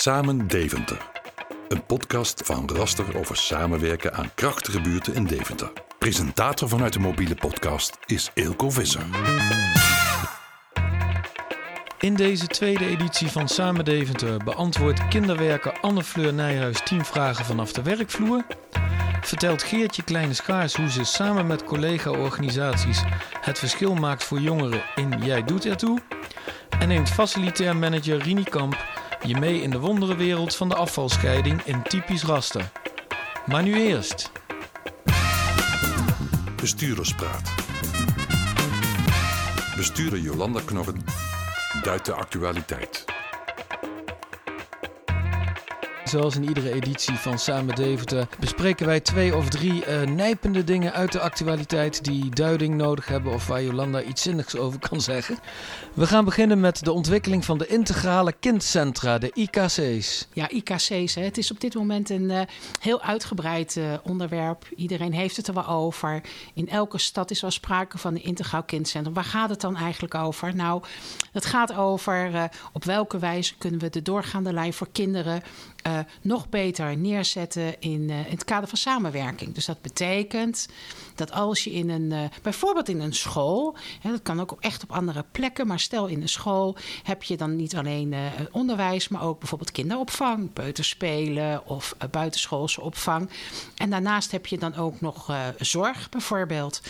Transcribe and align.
Samen 0.00 0.48
Deventer. 0.48 1.10
Een 1.68 1.86
podcast 1.86 2.42
van 2.44 2.70
Raster 2.74 3.18
over 3.18 3.36
samenwerken 3.36 4.14
aan 4.14 4.34
krachtige 4.34 4.80
buurten 4.80 5.14
in 5.14 5.24
Deventer. 5.24 5.72
Presentator 5.98 6.68
vanuit 6.68 6.92
de 6.92 6.98
mobiele 6.98 7.34
podcast 7.34 7.98
is 8.06 8.30
Eelco 8.34 8.70
Visser. 8.70 9.02
In 11.98 12.14
deze 12.14 12.46
tweede 12.46 12.86
editie 12.86 13.28
van 13.28 13.48
Samen 13.48 13.84
Deventer 13.84 14.44
beantwoordt 14.44 15.08
kinderwerker 15.08 15.78
Anne-Fleur 15.80 16.34
Nijhuis 16.34 16.80
10 16.84 17.04
vragen 17.04 17.44
vanaf 17.44 17.72
de 17.72 17.82
werkvloer. 17.82 18.44
Vertelt 19.20 19.62
Geertje 19.62 20.02
Kleine 20.02 20.34
Schaars 20.34 20.74
hoe 20.74 20.90
ze 20.90 21.04
samen 21.04 21.46
met 21.46 21.64
collega-organisaties 21.64 23.02
het 23.40 23.58
verschil 23.58 23.94
maakt 23.94 24.24
voor 24.24 24.40
jongeren 24.40 24.82
in 24.94 25.22
Jij 25.22 25.44
doet 25.44 25.64
ertoe. 25.64 25.98
En 26.78 26.88
neemt 26.88 27.10
facilitair 27.10 27.76
manager 27.76 28.18
Rini 28.18 28.42
Kamp 28.42 28.89
je 29.22 29.36
mee 29.36 29.62
in 29.62 29.70
de 29.70 29.78
wonderenwereld 29.78 30.56
van 30.56 30.68
de 30.68 30.74
afvalscheiding 30.74 31.62
in 31.62 31.82
typisch 31.82 32.22
raster. 32.22 32.70
Maar 33.46 33.62
nu 33.62 33.74
eerst. 33.74 34.32
Bestuurderspraat. 36.56 37.54
Bestuurder 39.76 40.18
Jolanda 40.18 40.60
Knorren 40.64 41.04
duidt 41.82 42.04
de 42.04 42.12
actualiteit. 42.12 43.04
Zoals 46.10 46.36
in 46.36 46.48
iedere 46.48 46.72
editie 46.72 47.14
van 47.14 47.38
Samen 47.38 47.74
Deventer 47.74 48.28
bespreken 48.38 48.86
wij 48.86 49.00
twee 49.00 49.36
of 49.36 49.48
drie 49.48 49.86
uh, 49.86 50.02
nijpende 50.02 50.64
dingen 50.64 50.92
uit 50.92 51.12
de 51.12 51.20
actualiteit 51.20 52.04
die 52.04 52.30
duiding 52.30 52.74
nodig 52.74 53.06
hebben 53.06 53.32
of 53.32 53.46
waar 53.46 53.62
Jolanda 53.62 54.02
iets 54.02 54.22
zinnigs 54.22 54.56
over 54.56 54.78
kan 54.88 55.00
zeggen. 55.00 55.38
We 55.94 56.06
gaan 56.06 56.24
beginnen 56.24 56.60
met 56.60 56.84
de 56.84 56.92
ontwikkeling 56.92 57.44
van 57.44 57.58
de 57.58 57.66
integrale 57.66 58.32
kindcentra, 58.40 59.18
de 59.18 59.30
IKC's. 59.34 60.26
Ja, 60.32 60.48
IKC's. 60.48 61.14
Hè. 61.14 61.22
Het 61.22 61.38
is 61.38 61.50
op 61.50 61.60
dit 61.60 61.74
moment 61.74 62.10
een 62.10 62.30
uh, 62.30 62.40
heel 62.80 63.02
uitgebreid 63.02 63.76
uh, 63.76 63.84
onderwerp. 64.02 64.66
Iedereen 64.76 65.12
heeft 65.12 65.36
het 65.36 65.48
er 65.48 65.54
wel 65.54 65.68
over. 65.68 66.20
In 66.54 66.68
elke 66.68 66.98
stad 66.98 67.30
is 67.30 67.40
wel 67.40 67.50
sprake 67.50 67.98
van 67.98 68.14
een 68.14 68.24
integraal 68.24 68.62
kindcentrum. 68.62 69.14
Waar 69.14 69.24
gaat 69.24 69.50
het 69.50 69.60
dan 69.60 69.76
eigenlijk 69.76 70.14
over? 70.14 70.54
Nou, 70.54 70.82
het 71.32 71.44
gaat 71.44 71.74
over 71.74 72.50
op 72.72 72.84
welke 72.84 73.18
wijze 73.18 73.56
kunnen 73.58 73.80
we 73.80 73.90
de 73.90 74.02
doorgaande 74.02 74.52
lijn 74.52 74.72
voor 74.72 74.88
kinderen 74.92 75.42
nog 76.22 76.48
beter 76.48 76.96
neerzetten 76.96 77.80
in, 77.80 78.00
uh, 78.08 78.18
in, 78.18 78.30
het 78.30 78.44
kader 78.44 78.68
van 78.68 78.78
samenwerking. 78.78 79.54
Dus 79.54 79.66
dat 79.66 79.82
betekent 79.82 80.68
dat 81.14 81.32
als 81.32 81.64
je 81.64 81.72
in 81.72 81.90
een, 81.90 82.10
uh, 82.10 82.24
bijvoorbeeld 82.42 82.88
in 82.88 83.00
een 83.00 83.14
school, 83.14 83.76
hè, 84.00 84.10
dat 84.10 84.22
kan 84.22 84.40
ook 84.40 84.56
echt 84.60 84.82
op 84.82 84.92
andere 84.92 85.24
plekken, 85.32 85.66
maar 85.66 85.80
stel 85.80 86.06
in 86.06 86.22
een 86.22 86.28
school 86.28 86.76
heb 87.02 87.22
je 87.22 87.36
dan 87.36 87.56
niet 87.56 87.76
alleen 87.76 88.14
onderwijs, 88.50 89.08
maar 89.08 89.22
ook 89.22 89.38
bijvoorbeeld 89.38 89.70
kinderopvang, 89.70 90.52
peuterspelen 90.52 91.66
of 91.66 91.96
buitenschoolse 92.10 92.80
opvang. 92.80 93.30
En 93.76 93.90
daarnaast 93.90 94.30
heb 94.30 94.46
je 94.46 94.58
dan 94.58 94.74
ook 94.74 95.00
nog 95.00 95.32
zorg 95.58 96.08
bijvoorbeeld. 96.08 96.80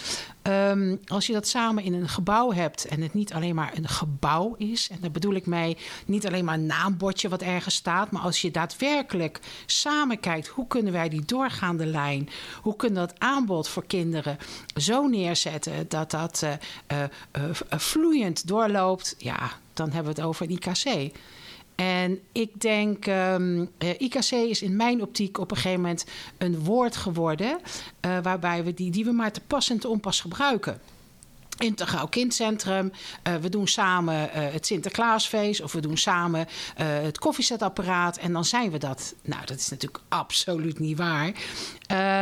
Um, 0.42 1.00
als 1.06 1.26
je 1.26 1.32
dat 1.32 1.48
samen 1.48 1.84
in 1.84 1.94
een 1.94 2.08
gebouw 2.08 2.52
hebt 2.52 2.84
en 2.84 3.00
het 3.00 3.14
niet 3.14 3.32
alleen 3.32 3.54
maar 3.54 3.72
een 3.76 3.88
gebouw 3.88 4.54
is, 4.58 4.88
en 4.90 4.98
daar 5.00 5.10
bedoel 5.10 5.34
ik 5.34 5.46
mee 5.46 5.76
niet 6.06 6.26
alleen 6.26 6.44
maar 6.44 6.54
een 6.54 6.66
naambordje 6.66 7.28
wat 7.28 7.42
ergens 7.42 7.74
staat, 7.74 8.10
maar 8.10 8.22
als 8.22 8.40
je 8.40 8.50
daadwerkelijk 8.50 9.40
samen 9.66 10.20
kijkt 10.20 10.46
hoe 10.46 10.66
kunnen 10.66 10.92
wij 10.92 11.08
die 11.08 11.24
doorgaande 11.24 11.86
lijn, 11.86 12.28
hoe 12.62 12.76
kunnen 12.76 13.06
dat 13.06 13.20
aanbod 13.20 13.68
voor 13.68 13.86
kinderen 13.86 14.38
zo 14.76 15.06
neerzetten 15.06 15.88
dat 15.88 16.10
dat 16.10 16.42
uh, 16.44 16.52
uh, 16.92 17.02
uh, 17.38 17.78
vloeiend 17.78 18.46
doorloopt, 18.46 19.14
ja, 19.18 19.50
dan 19.72 19.90
hebben 19.90 20.14
we 20.14 20.20
het 20.20 20.28
over 20.28 20.46
een 20.46 20.52
IKC. 20.52 21.12
En 21.80 22.20
ik 22.32 22.60
denk, 22.60 23.06
um, 23.06 23.70
IKC 23.98 24.30
is 24.30 24.62
in 24.62 24.76
mijn 24.76 25.02
optiek 25.02 25.38
op 25.38 25.50
een 25.50 25.56
gegeven 25.56 25.80
moment 25.80 26.04
een 26.38 26.58
woord 26.58 26.96
geworden. 26.96 27.58
Uh, 28.06 28.18
waarbij 28.22 28.64
we 28.64 28.74
die, 28.74 28.90
die 28.90 29.04
we 29.04 29.12
maar 29.12 29.32
te 29.32 29.40
pas 29.46 29.70
en 29.70 29.78
te 29.78 29.88
onpas 29.88 30.20
gebruiken. 30.20 30.80
Integraal 31.60 32.08
Kindcentrum. 32.08 32.92
Uh, 33.28 33.34
we 33.34 33.48
doen 33.48 33.68
samen 33.68 34.14
uh, 34.14 34.30
het 34.32 34.66
Sinterklaasfeest. 34.66 35.62
Of 35.62 35.72
we 35.72 35.80
doen 35.80 35.96
samen 35.96 36.40
uh, 36.40 36.46
het 36.86 37.18
koffiezetapparaat. 37.18 38.16
En 38.16 38.32
dan 38.32 38.44
zijn 38.44 38.70
we 38.70 38.78
dat. 38.78 39.14
Nou, 39.22 39.46
dat 39.46 39.56
is 39.56 39.68
natuurlijk 39.68 40.02
absoluut 40.22 40.78
niet 40.78 40.98
waar. 40.98 41.26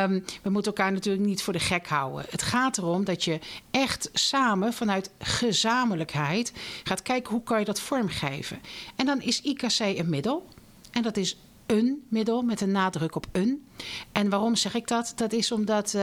Um, 0.04 0.24
we 0.42 0.50
moeten 0.50 0.72
elkaar 0.72 0.92
natuurlijk 0.92 1.26
niet 1.26 1.42
voor 1.42 1.52
de 1.52 1.58
gek 1.58 1.86
houden. 1.88 2.24
Het 2.30 2.42
gaat 2.42 2.78
erom 2.78 3.04
dat 3.04 3.24
je 3.24 3.38
echt 3.70 4.10
samen 4.12 4.72
vanuit 4.72 5.10
gezamenlijkheid 5.18 6.52
gaat 6.84 7.02
kijken 7.02 7.32
hoe 7.32 7.42
kan 7.42 7.58
je 7.58 7.64
dat 7.64 7.80
vormgeven. 7.80 8.60
En 8.96 9.06
dan 9.06 9.20
is 9.22 9.40
IKC 9.40 9.78
een 9.78 10.08
middel. 10.08 10.46
En 10.90 11.02
dat 11.02 11.16
is 11.16 11.36
een 11.66 12.06
middel 12.08 12.42
met 12.42 12.60
een 12.60 12.72
nadruk 12.72 13.16
op 13.16 13.26
een. 13.32 13.66
En 14.12 14.28
waarom 14.28 14.56
zeg 14.56 14.74
ik 14.74 14.88
dat? 14.88 15.12
Dat 15.16 15.32
is 15.32 15.52
omdat 15.52 15.96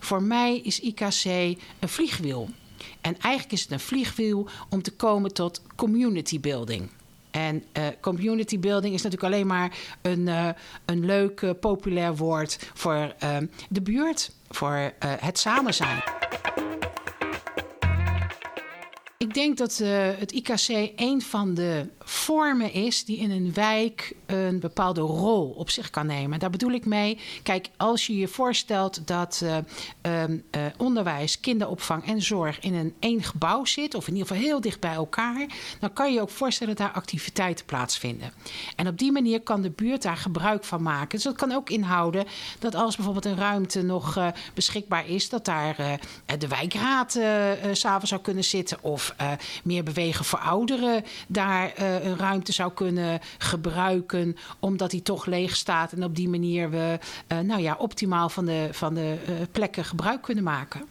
voor 0.00 0.22
mij 0.22 0.58
is 0.58 0.80
IKC 0.80 1.24
een 1.78 1.88
vliegwiel. 1.88 2.48
En 3.00 3.18
eigenlijk 3.18 3.52
is 3.52 3.62
het 3.62 3.70
een 3.70 3.80
vliegwiel 3.80 4.48
om 4.68 4.82
te 4.82 4.92
komen 4.92 5.34
tot 5.34 5.62
community 5.76 6.40
building. 6.40 6.88
En 7.30 7.64
uh, 7.78 7.86
community 8.00 8.58
building 8.58 8.94
is 8.94 9.02
natuurlijk 9.02 9.32
alleen 9.32 9.46
maar 9.46 9.76
een, 10.02 10.26
uh, 10.26 10.48
een 10.84 11.04
leuk, 11.04 11.40
uh, 11.40 11.50
populair 11.60 12.16
woord 12.16 12.58
voor 12.74 13.14
de 13.68 13.82
buurt, 13.82 14.32
voor 14.50 14.92
het 14.98 15.38
samen 15.38 15.74
zijn. 15.74 16.02
Ik 19.18 19.34
denk 19.34 19.58
dat 19.58 19.78
het 20.18 20.32
IKC 20.32 20.92
een 20.96 21.22
van 21.22 21.54
de 21.54 21.88
vormen 22.12 22.72
is 22.72 23.04
die 23.04 23.18
in 23.18 23.30
een 23.30 23.52
wijk 23.54 24.14
een 24.26 24.60
bepaalde 24.60 25.00
rol 25.00 25.48
op 25.48 25.70
zich 25.70 25.90
kan 25.90 26.06
nemen. 26.06 26.38
Daar 26.38 26.50
bedoel 26.50 26.72
ik 26.72 26.86
mee, 26.86 27.18
kijk, 27.42 27.68
als 27.76 28.06
je 28.06 28.16
je 28.16 28.28
voorstelt 28.28 29.06
dat 29.06 29.40
uh, 29.44 29.56
uh, 30.06 30.66
onderwijs, 30.76 31.40
kinderopvang 31.40 32.06
en 32.06 32.22
zorg 32.22 32.60
in 32.60 32.74
een 32.74 32.94
één 32.98 33.22
gebouw 33.22 33.64
zit, 33.64 33.94
of 33.94 34.06
in 34.08 34.12
ieder 34.12 34.28
geval 34.28 34.42
heel 34.42 34.60
dicht 34.60 34.80
bij 34.80 34.92
elkaar, 34.92 35.46
dan 35.80 35.92
kan 35.92 36.12
je 36.12 36.20
ook 36.20 36.30
voorstellen 36.30 36.76
dat 36.76 36.86
daar 36.86 36.96
activiteiten 36.96 37.64
plaatsvinden. 37.64 38.32
En 38.76 38.88
op 38.88 38.98
die 38.98 39.12
manier 39.12 39.40
kan 39.40 39.62
de 39.62 39.70
buurt 39.70 40.02
daar 40.02 40.16
gebruik 40.16 40.64
van 40.64 40.82
maken. 40.82 41.08
Dus 41.08 41.22
dat 41.22 41.36
kan 41.36 41.52
ook 41.52 41.70
inhouden 41.70 42.24
dat 42.58 42.74
als 42.74 42.96
bijvoorbeeld 42.96 43.24
een 43.24 43.36
ruimte 43.36 43.82
nog 43.82 44.16
uh, 44.16 44.28
beschikbaar 44.54 45.08
is, 45.08 45.28
dat 45.28 45.44
daar 45.44 46.00
de 46.38 46.48
wijkraad 46.48 47.18
s'avonds 47.72 48.08
zou 48.08 48.20
kunnen 48.20 48.44
zitten 48.44 48.78
of 48.82 49.14
meer 49.64 49.82
bewegen 49.82 50.24
voor 50.24 50.38
ouderen 50.38 51.04
daar 51.28 51.72
een 52.04 52.16
ruimte 52.16 52.52
zou 52.52 52.72
kunnen 52.72 53.20
gebruiken, 53.38 54.36
omdat 54.58 54.90
die 54.90 55.02
toch 55.02 55.26
leeg 55.26 55.56
staat 55.56 55.92
en 55.92 56.04
op 56.04 56.16
die 56.16 56.28
manier 56.28 56.70
we 56.70 56.98
nou 57.26 57.60
ja, 57.60 57.76
optimaal 57.78 58.28
van 58.28 58.44
de, 58.44 58.68
van 58.72 58.94
de 58.94 59.16
plekken 59.52 59.84
gebruik 59.84 60.22
kunnen 60.22 60.44
maken. 60.44 60.86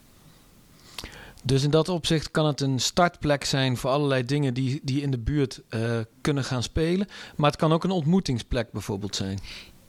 Dus 1.43 1.63
in 1.63 1.69
dat 1.69 1.89
opzicht 1.89 2.31
kan 2.31 2.45
het 2.45 2.61
een 2.61 2.79
startplek 2.79 3.43
zijn 3.43 3.77
voor 3.77 3.89
allerlei 3.89 4.25
dingen 4.25 4.53
die, 4.53 4.79
die 4.83 5.01
in 5.01 5.11
de 5.11 5.19
buurt 5.19 5.61
uh, 5.69 5.99
kunnen 6.21 6.43
gaan 6.43 6.63
spelen. 6.63 7.07
Maar 7.35 7.49
het 7.49 7.59
kan 7.59 7.73
ook 7.73 7.83
een 7.83 7.91
ontmoetingsplek 7.91 8.71
bijvoorbeeld 8.71 9.15
zijn. 9.15 9.39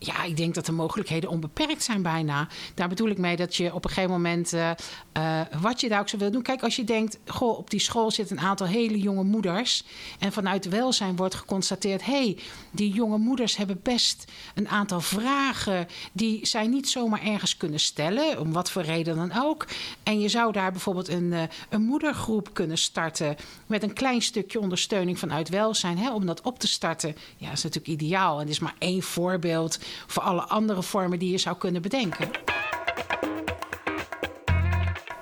Ja, 0.05 0.23
ik 0.23 0.37
denk 0.37 0.53
dat 0.53 0.65
de 0.65 0.71
mogelijkheden 0.71 1.29
onbeperkt 1.29 1.83
zijn 1.83 2.01
bijna. 2.01 2.47
Daar 2.73 2.89
bedoel 2.89 3.09
ik 3.09 3.17
mee 3.17 3.35
dat 3.35 3.55
je 3.55 3.73
op 3.73 3.83
een 3.83 3.89
gegeven 3.89 4.11
moment, 4.11 4.53
uh, 4.53 4.71
uh, 5.17 5.41
wat 5.61 5.81
je 5.81 5.89
daar 5.89 5.99
ook 5.99 6.09
zo 6.09 6.17
wil 6.17 6.31
doen. 6.31 6.41
Kijk, 6.41 6.63
als 6.63 6.75
je 6.75 6.83
denkt, 6.83 7.19
goh, 7.27 7.57
op 7.57 7.69
die 7.69 7.79
school 7.79 8.11
zitten 8.11 8.37
een 8.37 8.43
aantal 8.43 8.67
hele 8.67 8.99
jonge 8.99 9.23
moeders. 9.23 9.83
En 10.19 10.31
vanuit 10.31 10.69
welzijn 10.69 11.15
wordt 11.15 11.35
geconstateerd, 11.35 12.05
hé, 12.05 12.11
hey, 12.11 12.37
die 12.71 12.93
jonge 12.93 13.17
moeders 13.17 13.57
hebben 13.57 13.79
best 13.83 14.31
een 14.55 14.69
aantal 14.69 15.01
vragen 15.01 15.87
die 16.11 16.45
zij 16.45 16.67
niet 16.67 16.89
zomaar 16.89 17.23
ergens 17.23 17.57
kunnen 17.57 17.79
stellen, 17.79 18.39
om 18.39 18.53
wat 18.53 18.71
voor 18.71 18.81
reden 18.81 19.15
dan 19.15 19.31
ook. 19.43 19.67
En 20.03 20.19
je 20.19 20.29
zou 20.29 20.51
daar 20.51 20.71
bijvoorbeeld 20.71 21.07
een, 21.07 21.31
uh, 21.31 21.41
een 21.69 21.81
moedergroep 21.81 22.49
kunnen 22.53 22.77
starten 22.77 23.35
met 23.67 23.83
een 23.83 23.93
klein 23.93 24.21
stukje 24.21 24.59
ondersteuning 24.59 25.19
vanuit 25.19 25.49
welzijn. 25.49 25.97
Hè, 25.97 26.13
om 26.13 26.25
dat 26.25 26.41
op 26.41 26.59
te 26.59 26.67
starten, 26.67 27.15
ja, 27.37 27.51
is 27.51 27.63
natuurlijk 27.63 28.01
ideaal. 28.01 28.33
En 28.33 28.39
het 28.39 28.49
is 28.49 28.59
maar 28.59 28.75
één 28.77 29.01
voorbeeld 29.01 29.79
voor 30.07 30.23
alle 30.23 30.41
andere 30.41 30.83
vormen 30.83 31.19
die 31.19 31.31
je 31.31 31.37
zou 31.37 31.57
kunnen 31.57 31.81
bedenken. 31.81 32.29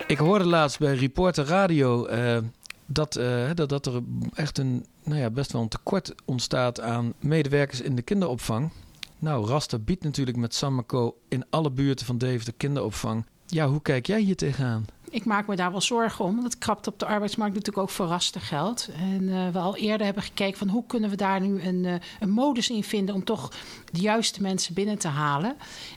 Ik 0.08 0.18
hoorde 0.18 0.46
laatst 0.46 0.80
bij 0.80 0.96
Reporter 0.96 1.46
Radio 1.46 2.08
uh, 2.08 2.38
dat, 2.86 3.18
uh, 3.18 3.50
dat, 3.54 3.70
dat 3.70 3.86
er 3.86 4.02
echt 4.34 4.58
een 4.58 4.86
nou 5.04 5.20
ja, 5.20 5.30
best 5.30 5.52
wel 5.52 5.62
een 5.62 5.68
tekort 5.68 6.14
ontstaat 6.26 6.82
aan 6.82 7.14
medewerkers 7.20 7.82
in 7.82 7.96
de 7.96 8.02
kinderopvang. 8.02 8.72
Nou, 9.20 9.48
Raster 9.48 9.84
biedt 9.84 10.04
natuurlijk 10.04 10.38
met 10.38 10.56
Samco 10.56 11.18
in 11.28 11.46
alle 11.50 11.72
buurten 11.72 12.06
van 12.06 12.18
Deventer 12.18 12.54
kinderopvang. 12.58 13.26
Ja, 13.46 13.68
hoe 13.68 13.82
kijk 13.82 14.06
jij 14.06 14.22
hier 14.22 14.36
tegenaan? 14.36 14.86
Ik 15.12 15.25
maak 15.25 15.48
me 15.48 15.56
daar 15.56 15.72
wel 15.72 15.81
zorgen 15.81 16.25
om. 16.25 16.31
Want 16.31 16.44
het 16.44 16.58
krapt 16.58 16.88
op 16.88 17.00
de 17.00 17.06
arbeidsmarkt 17.06 17.54
natuurlijk 17.54 17.84
ook 17.84 17.96
verraste 17.96 18.40
geld. 18.40 18.90
En 18.96 19.22
uh, 19.22 19.50
we 19.50 19.60
al 19.60 19.75
eerder 19.75 20.06
hebben 20.06 20.24
gekeken 20.24 20.58
van 20.58 20.68
hoe 20.68 20.84
kunnen 20.88 21.10
we 21.10 21.16
daar 21.16 21.42
nu 21.42 21.62
een, 21.62 21.84
uh, 21.84 21.94
een 22.19 22.30
modus 22.30 22.69
in 22.69 22.84
vinden 22.84 23.16
om 23.16 23.24
toch 23.24 23.52
de 23.92 24.02
juiste 24.02 24.42
mensen 24.42 24.74
binnen 24.74 24.98
te 24.98 25.08
halen. 25.08 25.56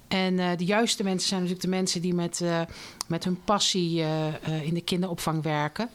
En 0.09 0.35
uh, 0.35 0.51
de 0.57 0.65
juiste 0.65 1.03
mensen 1.03 1.29
zijn 1.29 1.41
natuurlijk 1.41 1.67
de 1.71 1.77
mensen 1.77 2.01
die 2.01 2.15
met, 2.15 2.43
met 3.07 3.25
hun 3.25 3.41
passie 3.45 4.05
in 4.63 4.75
de 4.75 4.81
kinderopvang 4.81 5.43
werken. 5.43 5.89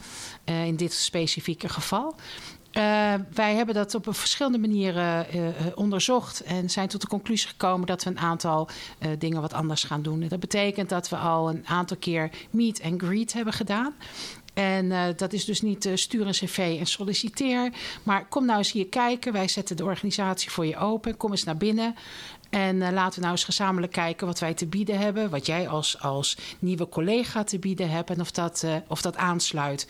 in 0.44 0.76
dit 0.76 0.92
specifieke 0.92 1.68
geval. 1.68 2.14
Uh, 2.72 3.14
wij 3.32 3.54
hebben 3.54 3.74
dat 3.74 3.94
op 3.94 4.06
verschillende 4.10 4.58
manieren 4.58 5.26
uh, 5.34 5.48
onderzocht 5.74 6.42
en 6.42 6.70
zijn 6.70 6.88
tot 6.88 7.00
de 7.00 7.06
conclusie 7.06 7.48
gekomen 7.48 7.86
dat 7.86 8.04
we 8.04 8.10
een 8.10 8.18
aantal 8.18 8.68
dingen 9.18 9.40
wat 9.40 9.52
anders 9.52 9.84
gaan 9.84 10.02
doen. 10.02 10.28
Dat 10.28 10.40
betekent 10.40 10.88
dat 10.88 11.08
we 11.08 11.16
al 11.16 11.50
een 11.50 11.66
aantal 11.66 11.96
keer 11.96 12.30
meet 12.50 12.82
and 12.82 13.02
greet 13.02 13.32
hebben 13.32 13.52
gedaan. 13.52 13.94
En 14.54 15.14
dat 15.16 15.32
is 15.32 15.44
dus 15.44 15.60
niet 15.60 15.86
uh, 15.86 15.96
stuur 15.96 16.26
een 16.26 16.32
cv 16.32 16.76
en 16.78 16.86
solliciteer. 16.86 17.72
Maar 18.02 18.26
kom 18.26 18.44
nou 18.44 18.58
eens 18.58 18.72
hier 18.72 18.86
kijken. 18.86 19.32
Wij 19.32 19.48
zetten 19.48 19.76
de 19.76 19.84
organisatie 19.84 20.50
voor 20.50 20.66
je 20.66 20.76
open. 20.76 21.16
Kom 21.16 21.30
eens 21.30 21.44
naar 21.44 21.56
binnen. 21.56 21.94
En 22.50 22.78
laten 22.78 23.14
we 23.14 23.20
nou 23.20 23.32
eens 23.32 23.44
gezamenlijk 23.44 23.92
kijken 23.92 24.26
wat 24.26 24.38
wij 24.38 24.54
te 24.54 24.66
bieden 24.66 24.98
hebben. 24.98 25.30
Wat 25.30 25.46
jij 25.46 25.68
als, 25.68 26.00
als 26.00 26.36
nieuwe 26.58 26.88
collega 26.88 27.44
te 27.44 27.58
bieden 27.58 27.90
hebt. 27.90 28.10
En 28.10 28.20
of 28.20 28.30
dat, 28.30 28.64
of 28.86 29.02
dat 29.02 29.16
aansluit. 29.16 29.86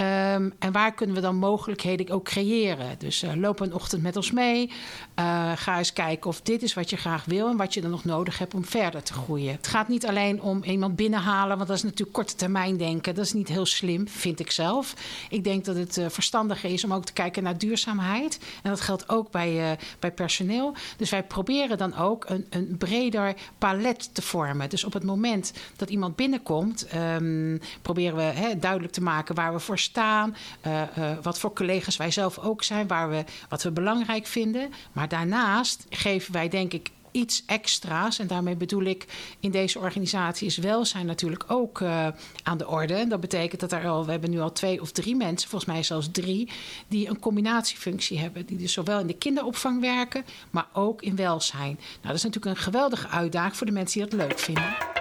Um, 0.00 0.52
en 0.58 0.72
waar 0.72 0.94
kunnen 0.94 1.16
we 1.16 1.22
dan 1.22 1.36
mogelijkheden 1.36 2.10
ook 2.10 2.24
creëren? 2.24 2.98
Dus 2.98 3.22
uh, 3.22 3.34
loop 3.34 3.60
een 3.60 3.74
ochtend 3.74 4.02
met 4.02 4.16
ons 4.16 4.30
mee. 4.30 4.70
Uh, 5.18 5.52
ga 5.56 5.78
eens 5.78 5.92
kijken 5.92 6.30
of 6.30 6.40
dit 6.40 6.62
is 6.62 6.74
wat 6.74 6.90
je 6.90 6.96
graag 6.96 7.24
wil 7.24 7.48
en 7.48 7.56
wat 7.56 7.74
je 7.74 7.80
dan 7.80 7.90
nog 7.90 8.04
nodig 8.04 8.38
hebt 8.38 8.54
om 8.54 8.64
verder 8.64 9.02
te 9.02 9.12
groeien. 9.12 9.52
Het 9.52 9.66
gaat 9.66 9.88
niet 9.88 10.06
alleen 10.06 10.42
om 10.42 10.62
iemand 10.64 10.96
binnenhalen, 10.96 11.56
want 11.56 11.68
dat 11.68 11.76
is 11.76 11.82
natuurlijk 11.82 12.12
korte 12.12 12.34
termijn 12.34 12.76
denken. 12.76 13.14
Dat 13.14 13.24
is 13.24 13.32
niet 13.32 13.48
heel 13.48 13.66
slim, 13.66 14.08
vind 14.08 14.40
ik 14.40 14.50
zelf. 14.50 14.94
Ik 15.28 15.44
denk 15.44 15.64
dat 15.64 15.76
het 15.76 15.96
uh, 15.96 16.06
verstandiger 16.08 16.70
is 16.70 16.84
om 16.84 16.94
ook 16.94 17.04
te 17.04 17.12
kijken 17.12 17.42
naar 17.42 17.58
duurzaamheid. 17.58 18.38
En 18.62 18.70
dat 18.70 18.80
geldt 18.80 19.08
ook 19.08 19.30
bij, 19.30 19.78
bij 19.98 20.12
personeel. 20.12 20.74
Dus 20.96 21.10
wij 21.10 21.22
proberen 21.22 21.78
dan 21.78 21.96
ook 21.96 22.24
een, 22.28 22.46
een 22.50 22.76
breder 22.78 23.34
palet 23.58 24.14
te 24.14 24.22
vormen. 24.22 24.70
Dus 24.70 24.84
op 24.84 24.92
het 24.92 25.04
moment 25.04 25.52
dat 25.76 25.90
iemand 25.90 26.16
binnenkomt, 26.16 26.86
um, 26.94 27.60
proberen 27.82 28.16
we 28.16 28.56
duidelijk 28.58 28.92
te 28.92 29.02
maken 29.02 29.34
waar 29.34 29.52
we 29.52 29.58
voor 29.58 29.80
staan. 29.82 30.36
Uh, 30.66 30.82
uh, 30.98 31.10
wat 31.22 31.38
voor 31.38 31.52
collega's 31.52 31.96
wij 31.96 32.10
zelf 32.10 32.38
ook 32.38 32.62
zijn, 32.62 32.86
waar 32.86 33.10
we, 33.10 33.24
wat 33.48 33.62
we 33.62 33.70
belangrijk 33.70 34.26
vinden. 34.26 34.72
Maar 34.92 35.08
daarnaast 35.08 35.86
geven 35.88 36.32
wij, 36.32 36.48
denk 36.48 36.72
ik, 36.72 36.90
iets 37.12 37.42
extra's. 37.46 38.18
En 38.18 38.26
daarmee 38.26 38.56
bedoel 38.56 38.82
ik, 38.82 39.06
in 39.40 39.50
deze 39.50 39.78
organisatie 39.78 40.46
is 40.46 40.56
welzijn 40.56 41.06
natuurlijk 41.06 41.44
ook 41.46 41.80
uh, 41.80 42.06
aan 42.42 42.58
de 42.58 42.68
orde. 42.68 42.94
En 42.94 43.08
dat 43.08 43.20
betekent 43.20 43.60
dat 43.60 43.72
er 43.72 43.88
al, 43.88 44.04
we 44.04 44.10
hebben 44.10 44.30
nu 44.30 44.40
al 44.40 44.52
twee 44.52 44.80
of 44.80 44.92
drie 44.92 45.16
mensen, 45.16 45.48
volgens 45.48 45.72
mij 45.72 45.82
zelfs 45.82 46.08
drie, 46.12 46.50
die 46.88 47.08
een 47.08 47.18
combinatiefunctie 47.18 48.18
hebben. 48.18 48.46
Die 48.46 48.58
dus 48.58 48.72
zowel 48.72 49.00
in 49.00 49.06
de 49.06 49.16
kinderopvang 49.16 49.80
werken, 49.80 50.24
maar 50.50 50.66
ook 50.72 51.02
in 51.02 51.16
welzijn. 51.16 51.78
Nou, 51.78 52.00
dat 52.02 52.14
is 52.14 52.22
natuurlijk 52.22 52.56
een 52.56 52.62
geweldige 52.62 53.08
uitdaging 53.08 53.56
voor 53.56 53.66
de 53.66 53.72
mensen 53.72 54.00
die 54.00 54.10
dat 54.10 54.28
leuk 54.28 54.38
vinden. 54.38 54.91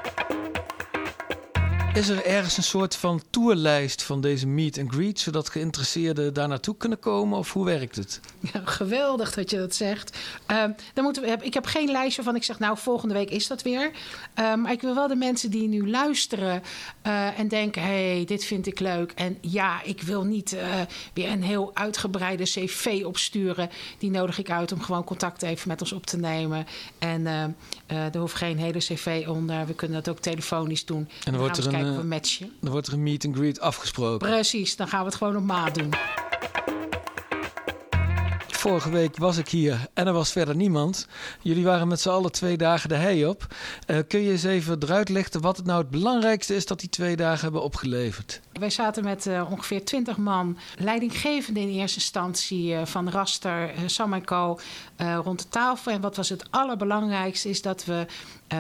Is 1.94 2.10
er 2.10 2.26
ergens 2.26 2.58
een 2.58 2.64
soort 2.64 2.96
van 2.96 3.22
tourlijst 3.30 4.04
van 4.04 4.22
deze 4.22 4.48
meet 4.48 4.78
and 4.78 4.94
greet, 4.94 5.20
zodat 5.20 5.50
geïnteresseerden 5.50 6.34
daar 6.34 6.48
naartoe 6.48 6.78
kunnen 6.78 7.00
komen? 7.00 7.38
Of 7.38 7.54
hoe 7.54 7.66
werkt 7.66 7.96
het? 7.96 8.20
Ja, 8.54 8.62
geweldig 8.66 9.34
dat 9.34 9.50
je 9.50 9.58
dat 9.58 9.76
zegt. 9.76 10.18
Uh, 10.52 10.64
dan 10.94 11.04
moeten 11.04 11.24
we, 11.24 11.38
ik 11.42 11.54
heb 11.54 11.66
geen 11.66 11.92
lijstje 11.92 12.24
van 12.24 12.36
ik 12.36 12.44
zeg, 12.44 12.60
nou, 12.60 12.78
volgende 12.78 13.14
week 13.14 13.30
is 13.30 13.48
dat 13.48 13.62
weer. 13.62 13.92
Uh, 14.40 14.56
maar 14.56 14.72
ik 14.72 14.82
wil 14.82 14.96
wel 14.96 15.08
de 15.08 15.16
mensen 15.16 15.52
die 15.52 15.68
nu 15.68 15.90
luisteren 15.90 16.64
uh, 17.08 17.40
en 17.40 17.48
denken: 17.48 17.82
hé, 17.82 18.16
hey, 18.16 18.26
dit 18.26 18.44
vind 18.44 18.68
ik 18.68 18.80
leuk. 18.80 19.12
En 19.16 19.38
ja, 19.42 19.84
ik 19.84 20.02
wil 20.02 20.24
niet 20.24 20.54
eh, 20.54 20.68
weer 21.14 21.30
een 21.30 21.44
heel 21.44 21.72
uitgebreide 21.74 22.44
CV 22.44 23.02
opsturen. 23.06 23.70
Die 23.98 24.12
nodig 24.12 24.38
ik 24.38 24.50
uit 24.50 24.72
om 24.72 24.82
gewoon 24.82 25.04
contact 25.04 25.42
even 25.42 25.68
met 25.68 25.82
ons 25.82 25.92
op 25.92 26.06
te 26.06 26.18
nemen. 26.18 26.66
En 27.00 27.22
uh, 27.22 28.14
er 28.14 28.20
hoeft 28.20 28.36
geen 28.36 28.58
hele 28.58 28.80
CV 28.80 29.26
onder. 29.28 29.66
We 29.66 29.74
kunnen 29.74 30.04
dat 30.04 30.16
ook 30.16 30.22
telefonisch 30.22 30.86
doen. 30.86 31.10
En 31.24 31.32
dan 31.32 31.42
wordt 31.42 31.58
er 31.58 31.68
een 31.68 31.81
kijken 31.84 32.02
we 32.02 32.08
matchen. 32.08 32.52
Dan 32.62 32.72
wordt 32.72 32.88
er 32.88 32.94
een 32.94 33.04
meet 33.04 33.26
and 33.26 33.36
greet 33.36 33.60
afgesproken. 33.60 34.30
Precies, 34.30 34.76
dan 34.76 34.88
gaan 34.88 35.00
we 35.00 35.06
het 35.06 35.16
gewoon 35.16 35.36
op 35.36 35.44
maat 35.44 35.76
doen. 35.76 35.90
Vorige 38.62 38.90
week 38.90 39.18
was 39.18 39.38
ik 39.38 39.50
hier 39.50 39.88
en 39.94 40.08
er 40.08 40.14
was 40.14 40.32
verder 40.32 40.56
niemand. 40.56 41.08
Jullie 41.42 41.64
waren 41.64 41.88
met 41.88 42.02
z'n 42.02 42.10
allen 42.10 42.32
twee 42.32 42.58
dagen 42.58 42.90
de 42.90 42.96
hei 42.96 43.26
op. 43.26 43.48
Uh, 43.88 43.98
kun 44.08 44.20
je 44.20 44.32
eens 44.32 44.44
even 44.44 44.78
eruit 44.84 45.10
lichten 45.10 45.42
wat 45.42 45.58
het 45.58 45.66
nou 45.66 45.82
het 45.82 45.90
belangrijkste 45.90 46.56
is 46.56 46.66
dat 46.66 46.80
die 46.80 46.90
twee 46.90 47.16
dagen 47.16 47.42
hebben 47.42 47.64
opgeleverd? 47.64 48.42
Wij 48.54 48.70
zaten 48.70 49.04
met 49.04 49.26
uh, 49.26 49.52
ongeveer 49.52 49.86
20 49.86 50.18
man, 50.18 50.58
leidinggevende 50.78 51.60
in 51.60 51.70
eerste 51.70 52.00
instantie 52.00 52.74
uh, 52.74 52.86
van 52.86 53.10
Raster, 53.10 53.72
Sam 53.86 54.26
Co. 54.26 54.60
rond 54.98 55.40
de 55.40 55.50
tafel. 55.50 55.92
En 55.92 56.02
wat 56.02 56.16
was 56.16 56.30
het 56.30 56.46
allerbelangrijkste 56.50 57.50
is 57.50 57.62
dat 57.62 57.86
we 57.86 58.06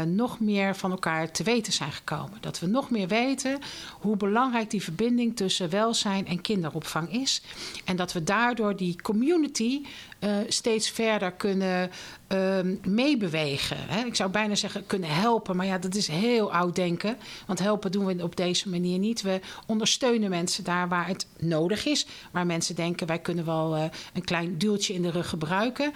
nog 0.05 0.39
meer 0.39 0.75
van 0.75 0.91
elkaar 0.91 1.31
te 1.31 1.43
weten 1.43 1.73
zijn 1.73 1.91
gekomen. 1.91 2.37
Dat 2.39 2.59
we 2.59 2.67
nog 2.67 2.89
meer 2.89 3.07
weten 3.07 3.59
hoe 3.99 4.17
belangrijk 4.17 4.69
die 4.69 4.83
verbinding 4.83 5.35
tussen 5.35 5.69
welzijn 5.69 6.27
en 6.27 6.41
kinderopvang 6.41 7.13
is. 7.13 7.41
En 7.85 7.95
dat 7.95 8.13
we 8.13 8.23
daardoor 8.23 8.75
die 8.75 9.01
community 9.01 9.81
uh, 10.19 10.37
steeds 10.47 10.89
verder 10.89 11.31
kunnen 11.31 11.91
uh, 12.31 12.59
meebewegen. 12.83 13.77
Hè? 13.79 14.05
Ik 14.05 14.15
zou 14.15 14.29
bijna 14.29 14.55
zeggen 14.55 14.85
kunnen 14.85 15.09
helpen, 15.09 15.55
maar 15.55 15.65
ja, 15.65 15.77
dat 15.77 15.95
is 15.95 16.07
heel 16.07 16.53
oud 16.53 16.75
denken. 16.75 17.17
Want 17.47 17.59
helpen 17.59 17.91
doen 17.91 18.05
we 18.05 18.23
op 18.23 18.35
deze 18.35 18.69
manier 18.69 18.99
niet. 18.99 19.21
We 19.21 19.39
ondersteunen 19.65 20.29
mensen 20.29 20.63
daar 20.63 20.87
waar 20.87 21.07
het 21.07 21.27
nodig 21.39 21.85
is. 21.85 22.05
Waar 22.31 22.45
mensen 22.45 22.75
denken, 22.75 23.07
wij 23.07 23.19
kunnen 23.19 23.45
wel 23.45 23.77
uh, 23.77 23.83
een 24.13 24.23
klein 24.23 24.57
duwtje 24.57 24.93
in 24.93 25.01
de 25.01 25.11
rug 25.11 25.29
gebruiken. 25.29 25.91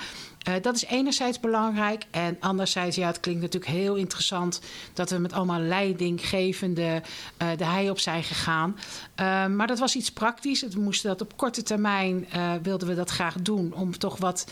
Uh, 0.47 0.53
dat 0.62 0.75
is 0.75 0.86
enerzijds 0.86 1.39
belangrijk. 1.39 2.06
En 2.12 2.38
anderzijds, 2.39 2.95
ja, 2.95 3.07
het 3.07 3.19
klinkt 3.19 3.42
natuurlijk 3.42 3.71
heel 3.71 3.95
interessant 3.95 4.62
dat 4.94 5.09
we 5.09 5.18
met 5.18 5.33
allemaal 5.33 5.59
leidinggevende 5.59 7.01
uh, 7.42 7.47
de 7.57 7.65
hei 7.65 7.89
op 7.89 8.00
zijn 8.00 8.24
gegaan. 8.24 8.75
Uh, 9.19 9.45
maar 9.45 9.68
dat 9.68 9.80
was 9.80 9.95
iets 9.95 10.12
praktisch. 10.12 10.62
We 10.62 10.80
moesten 10.80 11.09
dat 11.09 11.21
op 11.21 11.38
korte 11.38 11.63
termijn 11.63 12.27
wilden 12.62 12.88
we 12.88 12.95
dat 12.95 13.09
graag 13.09 13.36
doen 13.42 13.74
om 13.74 13.97
toch 13.97 14.18
wat 14.18 14.51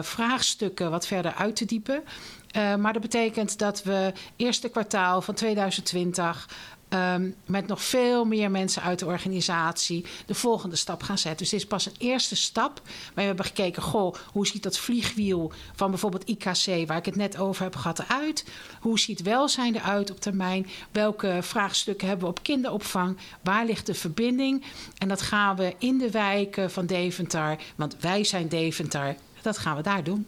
vraagstukken 0.00 0.90
wat 0.90 1.06
verder 1.06 1.34
uit 1.34 1.56
te 1.56 1.64
diepen. 1.64 2.02
maar 2.52 2.92
dat 2.92 3.02
betekent 3.02 3.58
dat 3.58 3.82
we 3.82 4.12
eerste 4.36 4.68
kwartaal 4.68 5.22
van 5.22 5.34
2020 5.34 6.48
um, 6.94 7.34
met 7.46 7.66
nog 7.66 7.82
veel 7.82 8.24
meer 8.24 8.50
mensen 8.50 8.82
uit 8.82 8.98
de 8.98 9.06
organisatie 9.06 10.04
de 10.26 10.34
volgende 10.34 10.76
stap 10.76 11.02
gaan 11.02 11.18
zetten. 11.18 11.38
Dus 11.38 11.50
dit 11.50 11.60
is 11.60 11.66
pas 11.66 11.86
een 11.86 11.94
eerste 11.98 12.36
stap. 12.36 12.80
we 13.14 13.22
hebben 13.22 13.44
gekeken, 13.44 13.82
goh, 13.82 14.14
hoe 14.32 14.46
ziet 14.46 14.62
dat 14.62 14.78
vliegwiel 14.78 15.52
van 15.74 15.90
bijvoorbeeld 15.90 16.28
IKC, 16.28 16.86
waar 16.86 16.96
ik 16.96 17.04
het 17.04 17.16
net 17.16 17.38
over 17.38 17.62
heb 17.62 17.76
gehad, 17.76 17.98
eruit? 17.98 18.44
Hoe 18.80 18.98
ziet 18.98 19.22
welzijn 19.22 19.74
eruit 19.74 20.10
op 20.10 20.20
termijn? 20.20 20.66
Welke 20.90 21.38
vraagstukken 21.40 22.08
hebben 22.08 22.26
we 22.26 22.32
op 22.32 22.42
kinderopvang? 22.42 23.16
Waar 23.42 23.64
ligt 23.64 23.86
de 23.86 23.94
verbinding? 23.94 24.64
En 24.98 25.08
dat 25.08 25.22
gaan 25.22 25.56
we 25.56 25.74
in 25.78 25.98
de 25.98 26.10
wijken 26.10 26.70
van 26.70 26.86
Deventer, 26.86 27.58
want 27.76 27.96
wij 28.00 28.24
zijn 28.24 28.48
Deventer, 28.48 29.16
dat 29.42 29.58
gaan 29.58 29.76
we 29.76 29.82
daar 29.82 30.04
doen. 30.04 30.26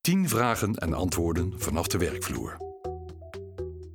10 0.00 0.28
vragen 0.28 0.74
en 0.74 0.94
antwoorden 0.94 1.52
vanaf 1.56 1.86
de 1.86 1.98
werkvloer. 1.98 2.65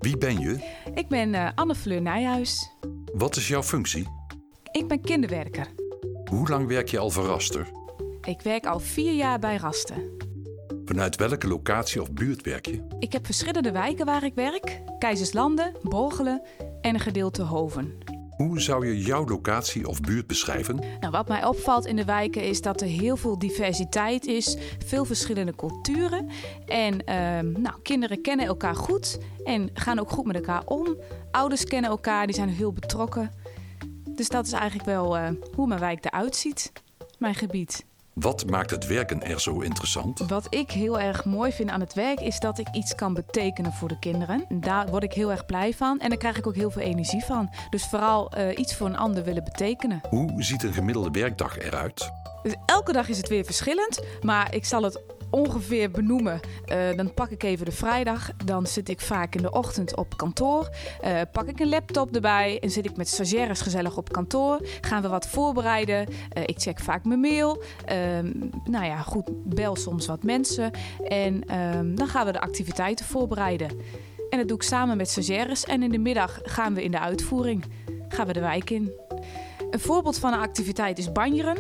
Wie 0.01 0.17
ben 0.17 0.39
je? 0.39 0.59
Ik 0.93 1.07
ben 1.07 1.33
uh, 1.33 1.49
Anne 1.55 1.75
Fleur 1.75 2.01
Nijhuis. 2.01 2.71
Wat 3.13 3.35
is 3.35 3.47
jouw 3.47 3.63
functie? 3.63 4.07
Ik 4.71 4.87
ben 4.87 5.01
kinderwerker. 5.01 5.67
Hoe 6.29 6.49
lang 6.49 6.67
werk 6.67 6.89
je 6.89 6.99
al 6.99 7.09
voor 7.09 7.25
Raster? 7.25 7.67
Ik 8.21 8.41
werk 8.41 8.65
al 8.65 8.79
vier 8.79 9.13
jaar 9.13 9.39
bij 9.39 9.55
Raster. 9.55 9.97
Vanuit 10.85 11.15
welke 11.15 11.47
locatie 11.47 12.01
of 12.01 12.11
buurt 12.11 12.41
werk 12.41 12.65
je? 12.65 12.87
Ik 12.99 13.11
heb 13.11 13.25
verschillende 13.25 13.71
wijken 13.71 14.05
waar 14.05 14.23
ik 14.23 14.33
werk. 14.35 14.81
Keizerslanden, 14.99 15.75
Borgelen 15.81 16.41
en 16.81 16.93
een 16.93 16.99
gedeelte 16.99 17.41
Hoven. 17.41 17.97
Hoe 18.41 18.59
zou 18.59 18.87
je 18.87 19.01
jouw 19.01 19.25
locatie 19.25 19.87
of 19.87 20.01
buurt 20.01 20.27
beschrijven? 20.27 20.79
Nou, 20.99 21.11
wat 21.11 21.27
mij 21.27 21.45
opvalt 21.45 21.85
in 21.85 21.95
de 21.95 22.05
wijken 22.05 22.43
is 22.43 22.61
dat 22.61 22.81
er 22.81 22.87
heel 22.87 23.17
veel 23.17 23.39
diversiteit 23.39 24.25
is, 24.25 24.57
veel 24.85 25.05
verschillende 25.05 25.55
culturen. 25.55 26.29
En 26.65 26.93
uh, 26.93 27.55
nou, 27.61 27.75
kinderen 27.83 28.21
kennen 28.21 28.45
elkaar 28.45 28.75
goed 28.75 29.19
en 29.43 29.69
gaan 29.73 29.99
ook 29.99 30.09
goed 30.11 30.25
met 30.25 30.35
elkaar 30.35 30.61
om. 30.65 30.97
Ouders 31.31 31.63
kennen 31.63 31.89
elkaar, 31.89 32.25
die 32.25 32.35
zijn 32.35 32.49
heel 32.49 32.73
betrokken. 32.73 33.31
Dus 34.09 34.29
dat 34.29 34.45
is 34.45 34.51
eigenlijk 34.51 34.85
wel 34.85 35.17
uh, 35.17 35.27
hoe 35.55 35.67
mijn 35.67 35.79
wijk 35.79 36.05
eruit 36.05 36.35
ziet, 36.35 36.71
mijn 37.17 37.35
gebied. 37.35 37.85
Wat 38.13 38.49
maakt 38.49 38.69
het 38.71 38.87
werken 38.87 39.23
er 39.23 39.41
zo 39.41 39.59
interessant? 39.59 40.19
Wat 40.19 40.47
ik 40.49 40.71
heel 40.71 40.99
erg 40.99 41.25
mooi 41.25 41.51
vind 41.51 41.69
aan 41.69 41.79
het 41.79 41.93
werk 41.93 42.19
is 42.19 42.39
dat 42.39 42.59
ik 42.59 42.67
iets 42.71 42.95
kan 42.95 43.13
betekenen 43.13 43.73
voor 43.73 43.87
de 43.87 43.99
kinderen. 43.99 44.45
Daar 44.49 44.87
word 44.89 45.03
ik 45.03 45.13
heel 45.13 45.31
erg 45.31 45.45
blij 45.45 45.73
van 45.73 45.99
en 45.99 46.09
daar 46.09 46.17
krijg 46.17 46.37
ik 46.37 46.47
ook 46.47 46.55
heel 46.55 46.71
veel 46.71 46.81
energie 46.81 47.23
van. 47.23 47.49
Dus 47.69 47.85
vooral 47.85 48.31
uh, 48.37 48.57
iets 48.57 48.75
voor 48.75 48.87
een 48.87 48.97
ander 48.97 49.23
willen 49.23 49.43
betekenen. 49.43 50.01
Hoe 50.09 50.43
ziet 50.43 50.63
een 50.63 50.73
gemiddelde 50.73 51.19
werkdag 51.19 51.59
eruit? 51.59 52.11
Dus 52.43 52.55
elke 52.65 52.91
dag 52.91 53.07
is 53.07 53.17
het 53.17 53.29
weer 53.29 53.45
verschillend, 53.45 54.01
maar 54.21 54.53
ik 54.55 54.65
zal 54.65 54.83
het 54.83 55.01
ongeveer 55.31 55.91
benoemen. 55.91 56.39
Uh, 56.65 56.77
dan 56.95 57.13
pak 57.13 57.29
ik 57.29 57.43
even 57.43 57.65
de 57.65 57.71
vrijdag. 57.71 58.29
Dan 58.45 58.67
zit 58.67 58.89
ik 58.89 59.01
vaak 59.01 59.35
in 59.35 59.41
de 59.41 59.51
ochtend 59.51 59.95
op 59.95 60.17
kantoor. 60.17 60.69
Uh, 61.03 61.21
pak 61.31 61.47
ik 61.47 61.59
een 61.59 61.69
laptop 61.69 62.15
erbij 62.15 62.59
en 62.59 62.69
zit 62.69 62.85
ik 62.85 62.97
met 62.97 63.07
stagiaires 63.07 63.61
gezellig 63.61 63.97
op 63.97 64.11
kantoor. 64.11 64.59
Gaan 64.81 65.01
we 65.01 65.07
wat 65.07 65.27
voorbereiden. 65.27 66.07
Uh, 66.09 66.43
ik 66.45 66.59
check 66.59 66.79
vaak 66.79 67.05
mijn 67.05 67.19
mail. 67.19 67.63
nou 68.63 68.85
ja, 68.85 68.97
goed, 68.97 69.29
bel 69.55 69.75
soms 69.75 70.05
wat 70.05 70.23
mensen. 70.23 70.71
En 71.07 71.43
ehm, 71.45 71.95
dan 71.95 72.07
gaan 72.07 72.25
we 72.25 72.31
de 72.31 72.41
activiteiten 72.41 73.05
voorbereiden. 73.05 73.69
En 74.29 74.37
dat 74.37 74.47
doe 74.47 74.57
ik 74.57 74.63
samen 74.63 74.97
met 74.97 75.09
stagiaires. 75.09 75.63
En 75.63 75.83
in 75.83 75.91
de 75.91 75.97
middag 75.97 76.39
gaan 76.43 76.73
we 76.73 76.83
in 76.83 76.91
de 76.91 76.99
uitvoering. 76.99 77.63
Gaan 78.07 78.27
we 78.27 78.33
de 78.33 78.39
wijk 78.39 78.69
in. 78.69 79.00
Een 79.71 79.79
voorbeeld 79.79 80.17
van 80.17 80.33
een 80.33 80.39
activiteit 80.39 80.97
is 80.97 81.11
banjeren. 81.11 81.57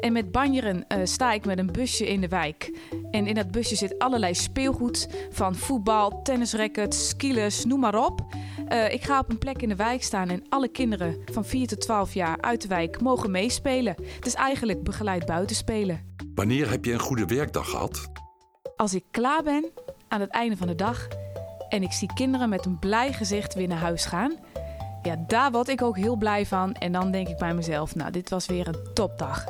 En 0.00 0.12
met 0.12 0.32
banjeren 0.32 0.84
uh, 0.88 0.98
sta 1.04 1.32
ik 1.32 1.44
met 1.44 1.58
een 1.58 1.72
busje 1.72 2.08
in 2.08 2.20
de 2.20 2.28
wijk. 2.28 2.78
En 3.10 3.26
in 3.26 3.34
dat 3.34 3.50
busje 3.50 3.76
zit 3.76 3.98
allerlei 3.98 4.34
speelgoed. 4.34 5.08
Van 5.30 5.54
voetbal, 5.54 6.22
tennisrackets, 6.22 7.08
skilers, 7.08 7.64
noem 7.64 7.80
maar 7.80 8.04
op. 8.04 8.26
Uh, 8.72 8.92
ik 8.92 9.02
ga 9.02 9.18
op 9.18 9.30
een 9.30 9.38
plek 9.38 9.62
in 9.62 9.68
de 9.68 9.76
wijk 9.76 10.02
staan 10.02 10.28
en 10.28 10.44
alle 10.48 10.68
kinderen 10.68 11.16
van 11.32 11.44
4 11.44 11.66
tot 11.66 11.80
12 11.80 12.14
jaar 12.14 12.40
uit 12.40 12.62
de 12.62 12.68
wijk 12.68 13.00
mogen 13.00 13.30
meespelen. 13.30 13.94
Het 14.14 14.26
is 14.26 14.34
eigenlijk 14.34 14.82
begeleid 14.82 15.26
buitenspelen. 15.26 16.14
Wanneer 16.34 16.70
heb 16.70 16.84
je 16.84 16.92
een 16.92 17.00
goede 17.00 17.26
werkdag 17.26 17.70
gehad? 17.70 18.10
Als 18.76 18.94
ik 18.94 19.04
klaar 19.10 19.42
ben 19.42 19.70
aan 20.08 20.20
het 20.20 20.30
einde 20.30 20.56
van 20.56 20.66
de 20.66 20.74
dag 20.74 21.08
en 21.68 21.82
ik 21.82 21.92
zie 21.92 22.10
kinderen 22.14 22.48
met 22.48 22.66
een 22.66 22.78
blij 22.78 23.12
gezicht 23.12 23.54
weer 23.54 23.68
naar 23.68 23.78
huis 23.78 24.04
gaan. 24.04 24.32
Ja, 25.02 25.16
daar 25.26 25.50
word 25.50 25.68
ik 25.68 25.82
ook 25.82 25.96
heel 25.96 26.16
blij 26.16 26.46
van. 26.46 26.74
En 26.74 26.92
dan 26.92 27.10
denk 27.10 27.28
ik 27.28 27.36
bij 27.36 27.54
mezelf, 27.54 27.94
nou, 27.94 28.10
dit 28.10 28.30
was 28.30 28.46
weer 28.46 28.68
een 28.68 28.92
topdag. 28.94 29.44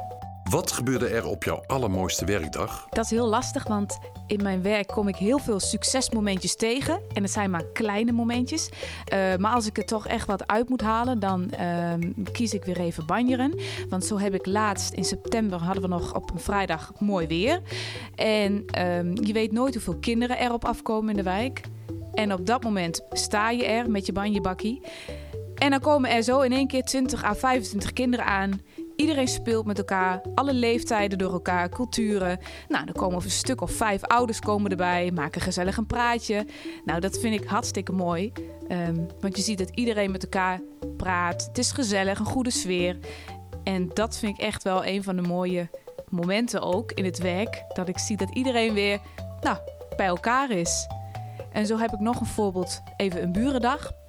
Wat 0.50 0.72
gebeurde 0.72 1.06
er 1.06 1.26
op 1.26 1.44
jouw 1.44 1.62
allermooiste 1.66 2.24
werkdag? 2.24 2.86
Dat 2.90 3.04
is 3.04 3.10
heel 3.10 3.26
lastig, 3.26 3.66
want 3.66 3.98
in 4.26 4.42
mijn 4.42 4.62
werk 4.62 4.86
kom 4.86 5.08
ik 5.08 5.16
heel 5.16 5.38
veel 5.38 5.60
succesmomentjes 5.60 6.56
tegen. 6.56 7.00
En 7.12 7.22
het 7.22 7.32
zijn 7.32 7.50
maar 7.50 7.64
kleine 7.72 8.12
momentjes. 8.12 8.68
Uh, 9.12 9.36
maar 9.36 9.54
als 9.54 9.66
ik 9.66 9.78
er 9.78 9.84
toch 9.84 10.06
echt 10.06 10.26
wat 10.26 10.46
uit 10.46 10.68
moet 10.68 10.80
halen, 10.80 11.18
dan 11.18 11.50
uh, 11.60 11.92
kies 12.32 12.54
ik 12.54 12.64
weer 12.64 12.80
even 12.80 13.06
banjeren. 13.06 13.60
Want 13.88 14.04
zo 14.04 14.18
heb 14.18 14.34
ik 14.34 14.46
laatst 14.46 14.92
in 14.92 15.04
september 15.04 15.58
hadden 15.58 15.82
we 15.82 15.88
nog 15.88 16.14
op 16.14 16.30
een 16.30 16.40
vrijdag 16.40 16.92
mooi 16.98 17.26
weer. 17.26 17.60
En 18.14 18.52
uh, 18.52 19.14
je 19.14 19.32
weet 19.32 19.52
nooit 19.52 19.74
hoeveel 19.74 19.98
kinderen 19.98 20.38
erop 20.38 20.64
afkomen 20.64 21.10
in 21.10 21.16
de 21.16 21.22
wijk. 21.22 21.60
En 22.14 22.32
op 22.32 22.46
dat 22.46 22.62
moment 22.62 23.04
sta 23.10 23.50
je 23.50 23.64
er 23.64 23.90
met 23.90 24.06
je 24.06 24.12
banjebakkie. 24.12 24.80
En 25.62 25.70
dan 25.70 25.80
komen 25.80 26.10
er 26.10 26.22
zo 26.22 26.40
in 26.40 26.52
één 26.52 26.66
keer 26.66 26.82
20 26.82 27.24
à 27.24 27.34
25 27.34 27.92
kinderen 27.92 28.26
aan. 28.26 28.60
Iedereen 28.96 29.28
speelt 29.28 29.66
met 29.66 29.78
elkaar, 29.78 30.22
alle 30.34 30.54
leeftijden 30.54 31.18
door 31.18 31.32
elkaar, 31.32 31.68
culturen. 31.68 32.38
Nou, 32.68 32.84
dan 32.84 32.94
komen 32.94 33.22
een 33.22 33.30
stuk 33.30 33.60
of 33.60 33.72
vijf 33.72 34.02
ouders 34.02 34.38
komen 34.38 34.70
erbij, 34.70 35.10
maken 35.10 35.40
gezellig 35.40 35.76
een 35.76 35.86
praatje. 35.86 36.46
Nou, 36.84 37.00
dat 37.00 37.18
vind 37.18 37.40
ik 37.40 37.48
hartstikke 37.48 37.92
mooi. 37.92 38.32
Um, 38.68 39.06
want 39.20 39.36
je 39.36 39.42
ziet 39.42 39.58
dat 39.58 39.70
iedereen 39.74 40.10
met 40.10 40.22
elkaar 40.22 40.60
praat. 40.96 41.44
Het 41.46 41.58
is 41.58 41.72
gezellig, 41.72 42.18
een 42.18 42.24
goede 42.24 42.50
sfeer. 42.50 42.98
En 43.64 43.90
dat 43.94 44.18
vind 44.18 44.38
ik 44.38 44.44
echt 44.44 44.62
wel 44.62 44.86
een 44.86 45.02
van 45.02 45.16
de 45.16 45.22
mooie 45.22 45.70
momenten 46.08 46.62
ook 46.62 46.92
in 46.92 47.04
het 47.04 47.18
werk. 47.18 47.64
Dat 47.72 47.88
ik 47.88 47.98
zie 47.98 48.16
dat 48.16 48.34
iedereen 48.34 48.74
weer 48.74 49.00
nou, 49.40 49.58
bij 49.96 50.06
elkaar 50.06 50.50
is. 50.50 50.86
En 51.52 51.66
zo 51.66 51.78
heb 51.78 51.92
ik 51.92 52.00
nog 52.00 52.20
een 52.20 52.26
voorbeeld, 52.26 52.82
even 52.96 53.22
een 53.22 53.32
burendag. 53.32 54.01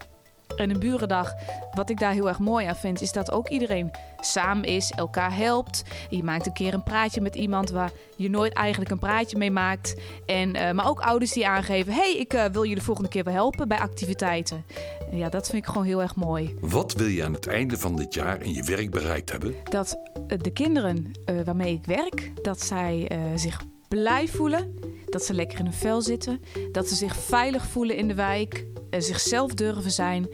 En 0.55 0.69
een 0.69 0.79
burendag, 0.79 1.33
wat 1.73 1.89
ik 1.89 1.99
daar 1.99 2.13
heel 2.13 2.27
erg 2.27 2.39
mooi 2.39 2.65
aan 2.65 2.75
vind, 2.75 3.01
is 3.01 3.11
dat 3.11 3.31
ook 3.31 3.49
iedereen 3.49 3.91
samen 4.19 4.65
is, 4.65 4.91
elkaar 4.91 5.35
helpt. 5.35 5.83
Je 6.09 6.23
maakt 6.23 6.45
een 6.45 6.53
keer 6.53 6.73
een 6.73 6.83
praatje 6.83 7.21
met 7.21 7.35
iemand 7.35 7.69
waar 7.69 7.91
je 8.15 8.29
nooit 8.29 8.53
eigenlijk 8.53 8.91
een 8.91 8.99
praatje 8.99 9.37
mee 9.37 9.51
maakt. 9.51 9.95
En, 10.25 10.55
uh, 10.55 10.71
maar 10.71 10.87
ook 10.87 10.99
ouders 10.99 11.31
die 11.31 11.47
aangeven: 11.47 11.93
hey, 11.93 12.15
ik 12.17 12.33
uh, 12.33 12.45
wil 12.45 12.63
je 12.63 12.75
de 12.75 12.81
volgende 12.81 13.09
keer 13.09 13.23
wel 13.23 13.33
helpen 13.33 13.67
bij 13.67 13.79
activiteiten. 13.79 14.65
En 15.11 15.17
ja, 15.17 15.29
dat 15.29 15.49
vind 15.49 15.63
ik 15.63 15.69
gewoon 15.69 15.87
heel 15.87 16.01
erg 16.01 16.15
mooi. 16.15 16.55
Wat 16.61 16.93
wil 16.93 17.07
je 17.07 17.23
aan 17.23 17.33
het 17.33 17.47
einde 17.47 17.77
van 17.77 17.95
dit 17.95 18.13
jaar 18.13 18.41
in 18.41 18.53
je 18.53 18.63
werk 18.63 18.91
bereikt 18.91 19.31
hebben? 19.31 19.55
Dat 19.63 19.97
de 20.27 20.51
kinderen 20.51 21.11
uh, 21.25 21.41
waarmee 21.45 21.73
ik 21.73 21.85
werk, 21.85 22.31
dat 22.41 22.61
zij 22.61 23.07
zich 23.35 23.61
blij 23.93 24.27
voelen. 24.27 24.79
Dat 25.09 25.23
ze 25.23 25.33
lekker 25.33 25.59
in 25.59 25.65
hun 25.65 25.73
vel 25.73 26.01
zitten. 26.01 26.41
Dat 26.71 26.87
ze 26.87 26.95
zich 26.95 27.15
veilig 27.15 27.65
voelen 27.65 27.95
in 27.95 28.07
de 28.07 28.13
wijk. 28.13 28.65
Uh, 28.89 28.99
zichzelf 28.99 29.53
durven 29.53 29.91
zijn. 29.91 30.27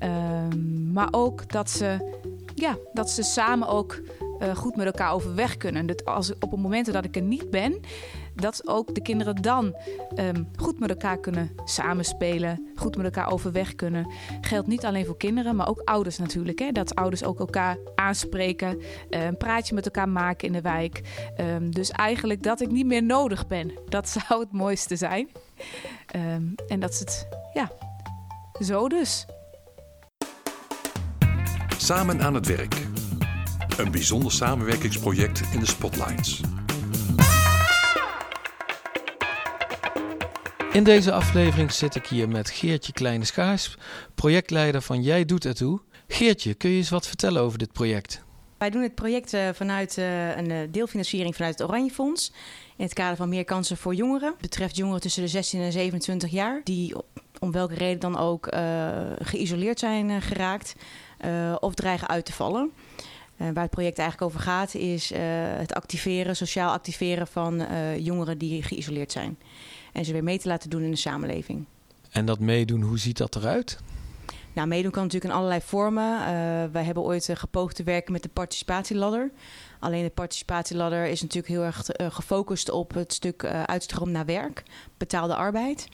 Uh, 0.00 0.48
maar 0.92 1.08
ook 1.10 1.52
dat 1.52 1.70
ze, 1.70 2.18
ja, 2.54 2.78
dat 2.92 3.10
ze 3.10 3.22
samen 3.22 3.68
ook 3.68 4.00
uh, 4.42 4.56
goed 4.56 4.76
met 4.76 4.86
elkaar 4.86 5.12
overweg 5.12 5.56
kunnen. 5.56 5.86
Dat 5.86 6.04
als, 6.04 6.32
op 6.34 6.50
het 6.50 6.60
moment 6.60 6.92
dat 6.92 7.04
ik 7.04 7.16
er 7.16 7.22
niet 7.22 7.50
ben, 7.50 7.80
dat 8.40 8.68
ook 8.68 8.94
de 8.94 9.02
kinderen 9.02 9.34
dan 9.34 9.76
um, 10.16 10.48
goed 10.56 10.78
met 10.78 10.90
elkaar 10.90 11.18
kunnen 11.18 11.50
samenspelen, 11.64 12.72
goed 12.74 12.96
met 12.96 13.04
elkaar 13.04 13.32
overweg 13.32 13.74
kunnen. 13.74 14.12
Geldt 14.40 14.68
niet 14.68 14.84
alleen 14.84 15.06
voor 15.06 15.16
kinderen, 15.16 15.56
maar 15.56 15.68
ook 15.68 15.82
ouders 15.84 16.18
natuurlijk. 16.18 16.58
Hè? 16.58 16.72
Dat 16.72 16.94
ouders 16.94 17.24
ook 17.24 17.38
elkaar 17.38 17.76
aanspreken, 17.94 18.80
een 19.10 19.36
praatje 19.36 19.74
met 19.74 19.84
elkaar 19.84 20.08
maken 20.08 20.46
in 20.46 20.52
de 20.52 20.60
wijk. 20.60 21.00
Um, 21.40 21.74
dus 21.74 21.90
eigenlijk 21.90 22.42
dat 22.42 22.60
ik 22.60 22.70
niet 22.70 22.86
meer 22.86 23.02
nodig 23.02 23.46
ben. 23.46 23.72
Dat 23.88 24.08
zou 24.28 24.40
het 24.40 24.52
mooiste 24.52 24.96
zijn. 24.96 25.28
En 26.68 26.80
dat 26.80 26.90
is 26.90 26.98
het, 26.98 27.28
ja, 27.52 27.70
zo 28.60 28.88
dus. 28.88 29.26
Samen 31.76 32.22
aan 32.22 32.34
het 32.34 32.46
werk. 32.46 32.86
Een 33.76 33.90
bijzonder 33.90 34.32
samenwerkingsproject 34.32 35.42
in 35.52 35.60
de 35.60 35.66
Spotlights. 35.66 36.40
In 40.78 40.84
deze 40.84 41.12
aflevering 41.12 41.72
zit 41.72 41.94
ik 41.94 42.06
hier 42.06 42.28
met 42.28 42.50
Geertje 42.50 42.92
Kleine 42.92 43.24
Schaars, 43.24 43.76
projectleider 44.14 44.82
van 44.82 45.02
Jij 45.02 45.24
Doet 45.24 45.44
Ertoe. 45.44 45.80
Geertje, 46.08 46.54
kun 46.54 46.70
je 46.70 46.76
eens 46.76 46.90
wat 46.90 47.06
vertellen 47.06 47.42
over 47.42 47.58
dit 47.58 47.72
project? 47.72 48.22
Wij 48.58 48.70
doen 48.70 48.82
het 48.82 48.94
project 48.94 49.32
uh, 49.32 49.48
vanuit 49.52 49.96
uh, 49.96 50.36
een 50.36 50.50
uh, 50.50 50.58
deelfinanciering 50.70 51.36
vanuit 51.36 51.58
het 51.58 51.68
Oranje 51.68 51.90
Fonds. 51.90 52.32
In 52.76 52.84
het 52.84 52.94
kader 52.94 53.16
van 53.16 53.28
meer 53.28 53.44
kansen 53.44 53.76
voor 53.76 53.94
jongeren. 53.94 54.30
Het 54.30 54.40
betreft 54.40 54.76
jongeren 54.76 55.00
tussen 55.00 55.22
de 55.22 55.28
16 55.28 55.60
en 55.60 55.72
27 55.72 56.30
jaar. 56.30 56.60
Die 56.64 56.94
om 57.38 57.52
welke 57.52 57.74
reden 57.74 58.00
dan 58.00 58.18
ook 58.18 58.48
geïsoleerd 59.18 59.78
zijn 59.78 60.22
geraakt. 60.22 60.74
of 61.60 61.74
dreigen 61.74 62.08
uit 62.08 62.24
te 62.24 62.32
vallen. 62.32 62.70
waar 63.36 63.62
het 63.62 63.70
project 63.70 63.98
eigenlijk 63.98 64.30
over 64.30 64.40
gaat 64.40 64.74
is 64.74 65.12
het 65.58 65.74
activeren, 65.74 66.36
sociaal 66.36 66.72
activeren 66.72 67.26
van 67.26 67.66
jongeren 67.98 68.38
die 68.38 68.62
geïsoleerd 68.62 69.12
zijn 69.12 69.38
en 69.92 70.04
ze 70.04 70.12
weer 70.12 70.24
mee 70.24 70.38
te 70.38 70.48
laten 70.48 70.70
doen 70.70 70.82
in 70.82 70.90
de 70.90 70.96
samenleving. 70.96 71.64
En 72.10 72.26
dat 72.26 72.38
meedoen, 72.38 72.82
hoe 72.82 72.98
ziet 72.98 73.16
dat 73.16 73.36
eruit? 73.36 73.78
Nou, 74.52 74.68
meedoen 74.68 74.90
kan 74.90 75.02
natuurlijk 75.02 75.32
in 75.32 75.38
allerlei 75.38 75.60
vormen. 75.64 76.12
Uh, 76.20 76.26
wij 76.72 76.84
hebben 76.84 77.02
ooit 77.02 77.28
uh, 77.28 77.36
gepoogd 77.36 77.76
te 77.76 77.82
werken 77.82 78.12
met 78.12 78.22
de 78.22 78.28
participatieladder. 78.28 79.30
Alleen 79.78 80.02
de 80.02 80.10
participatieladder 80.10 81.06
is 81.06 81.20
natuurlijk 81.20 81.52
heel 81.52 81.62
erg 81.62 82.00
uh, 82.00 82.06
gefocust 82.10 82.70
op 82.70 82.94
het 82.94 83.12
stuk 83.12 83.44
uitstroom 83.44 84.10
naar 84.10 84.24
werk, 84.24 84.62
betaalde 84.96 85.34
arbeid. 85.34 85.88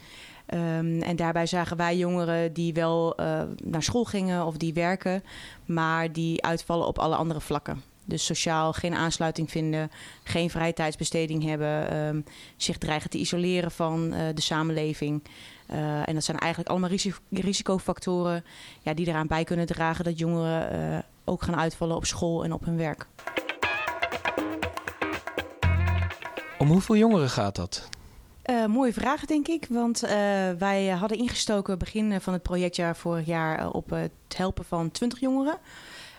Um, 0.55 1.03
en 1.03 1.17
daarbij 1.17 1.47
zagen 1.47 1.77
wij 1.77 1.97
jongeren 1.97 2.53
die 2.53 2.73
wel 2.73 3.15
naar 3.65 3.83
school 3.83 4.05
gingen 4.05 4.47
of 4.47 4.57
die 4.57 4.73
werken, 4.73 5.23
maar 5.65 6.13
die 6.13 6.43
uitvallen 6.43 6.87
op 6.87 6.99
alle 6.99 7.17
andere 7.17 7.41
vlakken. 7.41 7.83
Dus 8.05 8.25
sociaal 8.25 8.73
geen 8.73 8.95
aansluiting 8.95 9.51
vinden, 9.51 9.91
geen 10.25 10.51
vrije 10.51 10.73
tijdsbesteding 10.73 11.43
hebben, 11.43 11.97
um, 11.97 12.25
zich 12.57 12.79
dreigen 12.79 13.11
te 13.11 13.19
isoleren 13.19 13.71
van 13.71 14.15
uh, 14.15 14.21
de 14.35 14.41
samenleving. 14.41 15.23
Uh, 15.71 16.09
en 16.09 16.15
dat 16.15 16.25
zijn 16.25 16.39
eigenlijk 16.39 16.71
allemaal 16.71 16.91
risico 16.91 17.19
risicofactoren 17.31 18.45
ja, 18.83 18.95
die 18.95 19.07
eraan 19.07 19.27
bij 19.27 19.45
kunnen 19.45 19.67
dragen 19.67 20.05
dat 20.05 20.19
jongeren 20.19 20.93
uh, 20.93 20.99
ook 21.25 21.43
gaan 21.43 21.57
uitvallen 21.57 21.97
op 21.97 22.05
school 22.05 22.45
en 22.45 22.53
op 22.53 22.65
hun 22.65 22.77
werk. 22.77 23.07
Om 26.59 26.69
hoeveel 26.69 26.97
jongeren 26.97 27.31
gaat 27.31 27.57
dat? 27.57 27.89
Uh, 28.51 28.67
mooie 28.67 28.93
vraag, 28.93 29.25
denk 29.25 29.49
ik. 29.49 29.67
Want 29.71 30.05
uh, 30.05 30.11
wij 30.59 30.89
hadden 30.89 31.19
ingestoken 31.19 31.79
begin 31.79 32.21
van 32.21 32.33
het 32.33 32.43
projectjaar 32.43 32.97
vorig 32.97 33.27
jaar 33.27 33.71
op 33.71 33.91
het 33.91 34.13
helpen 34.37 34.65
van 34.65 34.91
20 34.91 35.21
jongeren. 35.21 35.59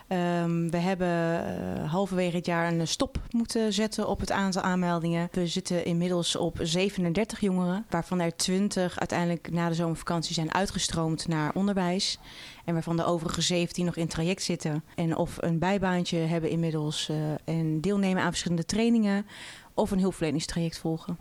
Um, 0.08 0.70
we 0.70 0.76
hebben 0.76 1.08
uh, 1.08 1.92
halverwege 1.92 2.36
het 2.36 2.46
jaar 2.46 2.72
een 2.72 2.88
stop 2.88 3.20
moeten 3.30 3.72
zetten 3.72 4.08
op 4.08 4.20
het 4.20 4.30
aantal 4.30 4.62
aanmeldingen. 4.62 5.28
We 5.32 5.46
zitten 5.46 5.84
inmiddels 5.84 6.36
op 6.36 6.58
37 6.62 7.40
jongeren, 7.40 7.86
waarvan 7.88 8.20
er 8.20 8.36
20 8.36 8.98
uiteindelijk 8.98 9.50
na 9.50 9.68
de 9.68 9.74
zomervakantie 9.74 10.34
zijn 10.34 10.54
uitgestroomd 10.54 11.28
naar 11.28 11.54
onderwijs. 11.54 12.18
En 12.64 12.72
waarvan 12.72 12.96
de 12.96 13.04
overige 13.04 13.40
17 13.40 13.84
nog 13.84 13.96
in 13.96 14.08
traject 14.08 14.42
zitten. 14.42 14.84
En 14.94 15.16
of 15.16 15.36
een 15.40 15.58
bijbaantje 15.58 16.18
hebben 16.18 16.50
inmiddels 16.50 17.08
uh, 17.10 17.16
en 17.44 17.80
deelnemen 17.80 18.22
aan 18.22 18.30
verschillende 18.30 18.64
trainingen 18.64 19.26
of 19.74 19.90
een 19.90 20.00
hulpverleningstraject 20.00 20.78
volgen. 20.78 21.16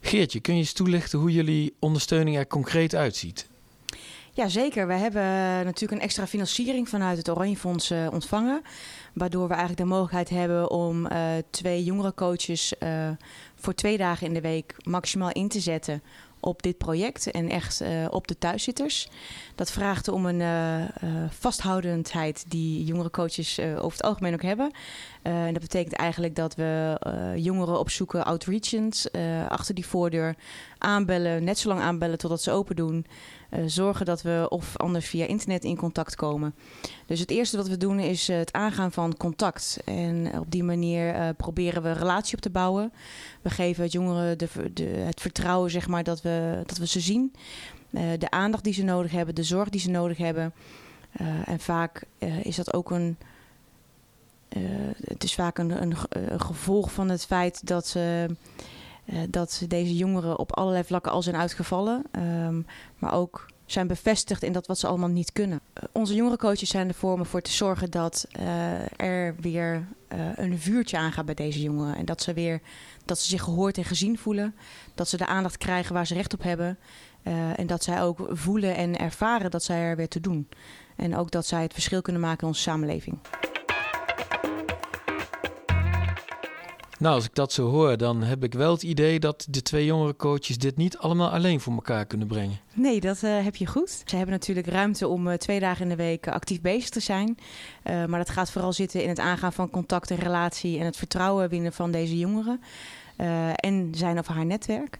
Geertje, 0.00 0.40
kun 0.40 0.54
je 0.54 0.60
eens 0.60 0.72
toelichten 0.72 1.18
hoe 1.18 1.32
jullie 1.32 1.74
ondersteuning 1.78 2.36
er 2.36 2.46
concreet 2.46 2.94
uitziet? 2.94 3.52
Ja, 4.36 4.48
zeker. 4.48 4.86
We 4.86 4.92
hebben 4.92 5.22
natuurlijk 5.64 5.92
een 5.92 6.06
extra 6.06 6.26
financiering 6.26 6.88
vanuit 6.88 7.18
het 7.18 7.30
Oranje 7.30 7.56
Fonds 7.56 7.90
uh, 7.90 8.06
ontvangen. 8.12 8.62
Waardoor 9.12 9.42
we 9.42 9.54
eigenlijk 9.54 9.80
de 9.80 9.94
mogelijkheid 9.94 10.28
hebben 10.28 10.70
om 10.70 11.06
uh, 11.06 11.22
twee 11.50 11.84
jongere 11.84 12.14
coaches 12.14 12.74
uh, 12.82 13.10
voor 13.54 13.74
twee 13.74 13.96
dagen 13.96 14.26
in 14.26 14.34
de 14.34 14.40
week 14.40 14.76
maximaal 14.82 15.32
in 15.32 15.48
te 15.48 15.60
zetten 15.60 16.02
op 16.40 16.62
dit 16.62 16.78
project 16.78 17.30
en 17.30 17.48
echt 17.48 17.82
op 18.10 18.28
de 18.28 18.38
thuiszitters. 18.38 19.08
Dat 19.54 19.70
vraagt 19.70 20.08
om 20.08 20.26
een 20.26 20.88
vasthoudendheid 21.30 22.44
die 22.48 22.84
jongere 22.84 23.10
coaches 23.10 23.60
over 23.60 23.96
het 23.96 24.02
algemeen 24.02 24.34
ook 24.34 24.42
hebben. 24.42 24.70
en 25.22 25.52
dat 25.52 25.62
betekent 25.62 25.94
eigenlijk 25.94 26.34
dat 26.34 26.54
we 26.54 26.98
jongeren 27.36 27.78
opzoeken, 27.78 28.24
outreachend, 28.24 29.10
achter 29.48 29.74
die 29.74 29.86
voordeur 29.86 30.36
aanbellen, 30.84 31.44
net 31.44 31.58
zo 31.58 31.68
lang 31.68 31.80
aanbellen 31.80 32.18
totdat 32.18 32.42
ze 32.42 32.50
open 32.50 32.76
doen. 32.76 33.06
eh, 33.50 33.62
zorgen 33.66 34.06
dat 34.06 34.22
we 34.22 34.46
of 34.48 34.76
anders 34.76 35.06
via 35.06 35.26
internet 35.26 35.64
in 35.64 35.76
contact 35.76 36.14
komen. 36.14 36.54
Dus 37.06 37.20
het 37.20 37.30
eerste 37.30 37.56
wat 37.56 37.68
we 37.68 37.76
doen 37.76 37.98
is 37.98 38.28
het 38.28 38.52
aangaan 38.52 38.92
van 38.92 39.16
contact. 39.16 39.78
En 39.84 40.38
op 40.38 40.50
die 40.50 40.64
manier 40.64 41.34
proberen 41.34 41.82
we 41.82 41.92
relatie 41.92 42.34
op 42.34 42.40
te 42.40 42.50
bouwen. 42.50 42.92
We 43.42 43.50
geven 43.50 43.86
jongeren 43.86 44.38
de, 44.38 44.48
de, 44.72 44.84
het 44.84 45.20
vertrouwen 45.20 45.70
zeg 45.70 45.88
maar, 45.88 46.04
dat, 46.04 46.22
we, 46.22 46.62
dat 46.66 46.78
we 46.78 46.86
ze 46.86 47.00
zien. 47.00 47.32
de 47.90 48.30
aandacht 48.30 48.64
die 48.64 48.74
ze 48.74 48.82
nodig 48.82 49.12
hebben, 49.12 49.34
de 49.34 49.42
zorg 49.42 49.68
die 49.68 49.80
ze 49.80 49.90
nodig 49.90 50.16
hebben. 50.16 50.52
en 51.44 51.60
vaak 51.60 52.02
is 52.42 52.56
dat 52.56 52.74
ook 52.74 52.90
een 52.90 53.16
het 55.04 55.24
is 55.24 55.34
vaak 55.34 55.58
een, 55.58 55.82
een, 55.82 55.96
gevolg 56.40 56.92
van 56.92 57.08
het 57.08 57.26
feit 57.26 57.66
dat, 57.66 57.94
uh, 57.96 58.24
dat 59.28 59.62
deze 59.68 59.96
jongeren 59.96 60.38
op 60.38 60.56
allerlei 60.56 60.84
vlakken 60.84 61.12
al 61.12 61.22
zijn 61.22 61.36
uitgevallen. 61.36 62.02
Um, 62.18 62.66
maar 62.98 63.12
ook 63.12 63.46
zijn 63.66 63.86
bevestigd 63.86 64.42
in 64.42 64.52
dat 64.52 64.66
wat 64.66 64.78
ze 64.78 64.86
allemaal 64.86 65.08
niet 65.08 65.32
kunnen. 65.32 65.60
onze 65.92 66.14
jongerencoaches 66.14 66.68
zijn 66.68 66.88
er 66.88 66.94
voor 66.94 67.12
om 67.12 67.18
ervoor 67.18 67.40
te 67.40 67.50
zorgen 67.50 67.90
dat 67.90 68.26
er 68.96 69.34
weer 69.40 69.86
een 70.34 70.58
vuurtje 70.58 70.98
aangaat 70.98 71.24
bij 71.24 71.34
deze 71.34 71.62
jongeren. 71.62 71.96
En 71.96 72.04
dat 72.04 72.22
ze, 72.22 72.32
weer, 72.32 72.60
dat 73.04 73.18
ze 73.18 73.28
zich 73.28 73.42
gehoord 73.42 73.78
en 73.78 73.84
gezien 73.84 74.18
voelen. 74.18 74.54
Dat 74.94 75.08
ze 75.08 75.16
de 75.16 75.26
aandacht 75.26 75.56
krijgen 75.56 75.94
waar 75.94 76.06
ze 76.06 76.14
recht 76.14 76.34
op 76.34 76.42
hebben. 76.42 76.78
en 77.56 77.66
dat 77.66 77.82
zij 77.82 78.02
ook 78.02 78.26
voelen 78.28 78.76
en 78.76 78.98
ervaren 78.98 79.50
dat 79.50 79.64
zij 79.64 79.80
er 79.80 79.96
weer 79.96 80.08
te 80.08 80.20
doen. 80.20 80.48
En 80.96 81.16
ook 81.16 81.30
dat 81.30 81.46
zij 81.46 81.62
het 81.62 81.72
verschil 81.72 82.02
kunnen 82.02 82.22
maken 82.22 82.40
in 82.40 82.48
onze 82.48 82.60
samenleving. 82.60 83.18
Nou, 86.98 87.14
als 87.14 87.24
ik 87.24 87.34
dat 87.34 87.52
zo 87.52 87.68
hoor, 87.68 87.96
dan 87.96 88.22
heb 88.22 88.44
ik 88.44 88.54
wel 88.54 88.72
het 88.72 88.82
idee 88.82 89.20
dat 89.20 89.46
de 89.50 89.62
twee 89.62 89.84
jongere 89.84 90.16
coaches 90.16 90.58
dit 90.58 90.76
niet 90.76 90.98
allemaal 90.98 91.30
alleen 91.30 91.60
voor 91.60 91.72
elkaar 91.72 92.06
kunnen 92.06 92.26
brengen. 92.26 92.58
Nee, 92.74 93.00
dat 93.00 93.22
uh, 93.22 93.44
heb 93.44 93.56
je 93.56 93.66
goed. 93.66 94.02
Ze 94.04 94.16
hebben 94.16 94.34
natuurlijk 94.34 94.66
ruimte 94.66 95.08
om 95.08 95.28
uh, 95.28 95.34
twee 95.34 95.60
dagen 95.60 95.82
in 95.82 95.88
de 95.88 95.96
week 95.96 96.28
actief 96.28 96.60
bezig 96.60 96.88
te 96.88 97.00
zijn. 97.00 97.38
Maar 97.84 98.18
dat 98.18 98.30
gaat 98.30 98.50
vooral 98.50 98.72
zitten 98.72 99.02
in 99.02 99.08
het 99.08 99.18
aangaan 99.18 99.52
van 99.52 99.70
contact 99.70 100.10
en 100.10 100.16
relatie 100.16 100.78
en 100.78 100.84
het 100.84 100.96
vertrouwen 100.96 101.48
winnen 101.48 101.72
van 101.72 101.90
deze 101.90 102.18
jongeren. 102.18 102.60
en 103.56 103.88
zijn 103.94 104.18
of 104.18 104.26
haar 104.26 104.46
netwerk. 104.46 104.98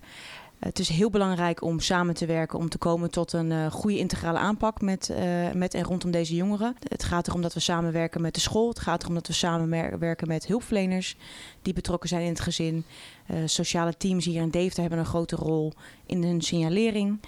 Het 0.65 0.79
is 0.79 0.89
heel 0.89 1.11
belangrijk 1.11 1.63
om 1.63 1.81
samen 1.81 2.15
te 2.15 2.27
werken 2.27 2.59
om 2.59 2.69
te 2.69 2.79
komen 2.79 3.11
tot 3.11 3.33
een 3.33 3.51
uh, 3.51 3.67
goede 3.67 3.99
integrale 3.99 4.39
aanpak 4.39 4.81
met, 4.81 5.11
uh, 5.11 5.53
met 5.53 5.75
en 5.75 5.83
rondom 5.83 6.11
deze 6.11 6.35
jongeren. 6.35 6.77
Het 6.89 7.05
gaat 7.05 7.29
erom 7.29 7.43
dat 7.43 7.55
we 7.55 7.61
samenwerken 7.61 8.21
met 8.21 8.35
de 8.35 8.41
school. 8.41 8.69
Het 8.69 8.79
gaat 8.79 9.03
erom 9.03 9.15
dat 9.15 9.27
we 9.27 9.33
samenwerken 9.33 10.29
met 10.29 10.47
hulpverleners 10.47 11.17
die 11.63 11.75
betrokken 11.75 12.09
zijn 12.09 12.23
in 12.23 12.29
het 12.29 12.41
gezin. 12.41 12.85
Uh, 13.31 13.37
sociale 13.45 13.97
teams 13.97 14.25
hier 14.25 14.43
in 14.43 14.51
Deventer 14.51 14.81
hebben 14.81 14.99
een 14.99 15.05
grote 15.05 15.37
rol 15.37 15.73
in 16.07 16.23
hun 16.23 16.41
signalering. 16.43 17.21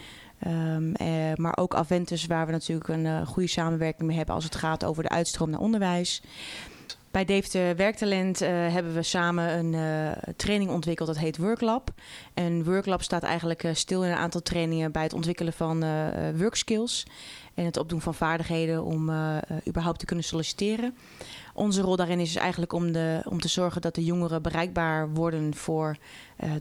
Um, 0.46 0.92
maar 1.34 1.56
ook 1.56 1.74
Aventus, 1.74 2.26
waar 2.26 2.46
we 2.46 2.52
natuurlijk 2.52 2.88
een 2.88 3.26
goede 3.26 3.48
samenwerking 3.48 4.08
mee 4.08 4.16
hebben 4.16 4.34
als 4.34 4.44
het 4.44 4.54
gaat 4.54 4.84
over 4.84 5.02
de 5.02 5.08
uitstroom 5.08 5.50
naar 5.50 5.60
onderwijs. 5.60 6.22
Bij 7.16 7.24
Deventer 7.24 7.76
Werktalent 7.76 8.42
uh, 8.42 8.48
hebben 8.48 8.94
we 8.94 9.02
samen 9.02 9.58
een 9.58 9.72
uh, 9.72 10.32
training 10.36 10.70
ontwikkeld 10.70 11.08
dat 11.08 11.18
heet 11.18 11.36
Worklab. 11.36 11.90
En 12.34 12.64
Worklab 12.64 13.02
staat 13.02 13.22
eigenlijk 13.22 13.64
uh, 13.64 13.74
stil 13.74 14.04
in 14.04 14.10
een 14.10 14.16
aantal 14.16 14.42
trainingen 14.42 14.92
bij 14.92 15.02
het 15.02 15.12
ontwikkelen 15.12 15.52
van 15.52 15.84
workskills. 16.36 17.06
En 17.54 17.64
het 17.64 17.76
opdoen 17.76 18.00
van 18.00 18.14
vaardigheden 18.14 18.84
om 18.84 19.10
überhaupt 19.68 19.98
te 19.98 20.04
kunnen 20.04 20.24
solliciteren. 20.24 20.96
Onze 21.54 21.80
rol 21.80 21.96
daarin 21.96 22.20
is 22.20 22.32
dus 22.32 22.42
eigenlijk 22.42 22.72
om, 22.72 22.92
de, 22.92 23.20
om 23.24 23.40
te 23.40 23.48
zorgen 23.48 23.80
dat 23.80 23.94
de 23.94 24.04
jongeren 24.04 24.42
bereikbaar 24.42 25.10
worden 25.10 25.54
voor 25.54 25.96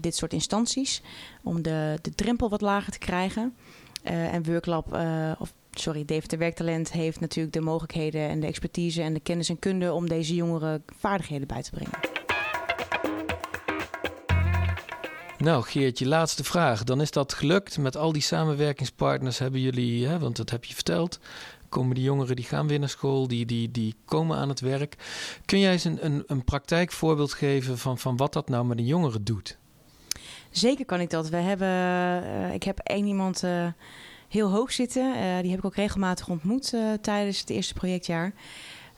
dit 0.01 0.15
soort 0.15 0.34
instanties. 0.34 1.01
Om 1.44 1.62
de, 1.62 2.00
de 2.01 2.15
drempel 2.15 2.50
wat 2.50 2.62
lager 2.62 2.91
te 2.91 2.98
krijgen. 2.98 3.55
en 4.03 4.44
Worklab, 4.44 4.98
sorry, 5.79 6.05
Deventer 6.05 6.38
Werktalent 6.38 6.91
heeft 6.91 7.20
natuurlijk 7.20 7.53
de 7.53 7.62
mogelijkheden 7.62 8.29
en 8.29 8.39
de 8.39 8.48
expertise 8.48 9.01
en 9.01 9.13
de 9.13 9.20
kennis 9.20 9.50
en 9.50 9.60
kunde 9.60 9.94
om 9.94 10.10
deze 10.10 10.36
jongeren 10.36 10.84
vaardigheden 10.98 11.48
bij 11.48 11.62
te 11.62 11.72
brengen. 11.72 12.16
Nou, 15.38 15.64
Geertje, 15.64 16.07
laatste 16.07 16.44
vraag. 16.44 16.83
Dan 16.83 17.01
is 17.01 17.11
dat 17.11 17.33
gelukt. 17.33 17.77
Met 17.77 17.98
al 17.98 18.11
die 18.11 18.22
samenwerkingspartners 18.22 19.40
hebben 19.40 19.61
jullie, 19.61 20.07
hè, 20.07 20.20
want 20.20 20.35
dat 20.35 20.50
heb 20.50 20.66
je 20.66 20.74
verteld, 20.74 21.20
komen 21.70 21.96
die 21.96 22.03
jongeren 22.03 22.35
die 22.35 22.46
gaan 22.46 22.68
weer 22.68 22.79
naar 22.79 22.90
school, 22.90 23.27
die, 23.27 23.46
die, 23.46 23.72
die 23.72 23.96
komen 24.05 24.38
aan 24.38 24.50
het 24.50 24.59
werk. 24.59 24.96
Kun 25.46 25.59
jij 25.59 25.72
eens 25.72 25.83
een, 25.83 26.05
een, 26.05 26.24
een 26.27 26.44
praktijkvoorbeeld 26.44 27.33
geven 27.33 27.77
van, 27.77 27.98
van 27.98 28.18
wat 28.18 28.33
dat 28.33 28.50
nou 28.50 28.66
met 28.66 28.77
een 28.77 28.85
jongere 28.85 29.24
doet? 29.24 29.57
Zeker 30.50 30.85
kan 30.85 31.00
ik 31.00 31.09
dat. 31.09 31.29
We 31.29 31.38
hebben, 31.38 31.68
uh, 31.68 32.53
ik 32.53 32.64
heb 32.64 32.79
één 32.79 33.05
iemand. 33.05 33.44
Uh, 33.44 33.68
heel 34.27 34.50
hoog 34.50 34.72
zitten. 34.72 35.03
Uh, 35.03 35.40
die 35.42 35.50
heb 35.50 35.59
ik 35.59 35.66
ook 35.66 35.75
regelmatig 35.75 36.29
ontmoet 36.29 36.74
uh, 36.74 36.94
tijdens 37.01 37.40
het 37.40 37.50
eerste 37.50 37.74
projectjaar. 37.74 38.33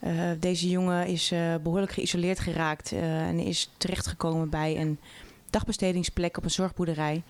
Uh, 0.04 0.30
deze 0.40 0.68
jongen 0.68 1.06
is 1.06 1.32
behoorlijk 1.62 1.92
geïsoleerd 1.92 2.38
geraakt 2.38 2.92
en 2.92 3.38
is 3.38 3.70
terechtgekomen 3.76 4.48
bij 4.48 4.80
een 4.80 4.98
dagbestedingsplek 5.50 6.36
op 6.36 6.44
een 6.44 6.50
zorgboerderij. 6.50 7.22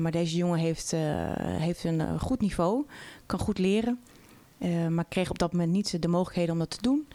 maar 0.00 0.12
deze 0.12 0.36
jongen 0.36 0.58
heeft, 0.58 0.94
heeft 1.40 1.84
een 1.84 2.20
goed 2.20 2.40
niveau, 2.40 2.86
kan 3.26 3.38
goed 3.38 3.58
leren, 3.58 4.00
maar 4.88 5.04
kreeg 5.08 5.30
op 5.30 5.38
dat 5.38 5.52
moment 5.52 5.70
niet 5.70 6.02
de 6.02 6.08
mogelijkheden 6.08 6.52
om 6.52 6.58
dat 6.58 6.70
te 6.70 6.82
doen. 6.82 7.06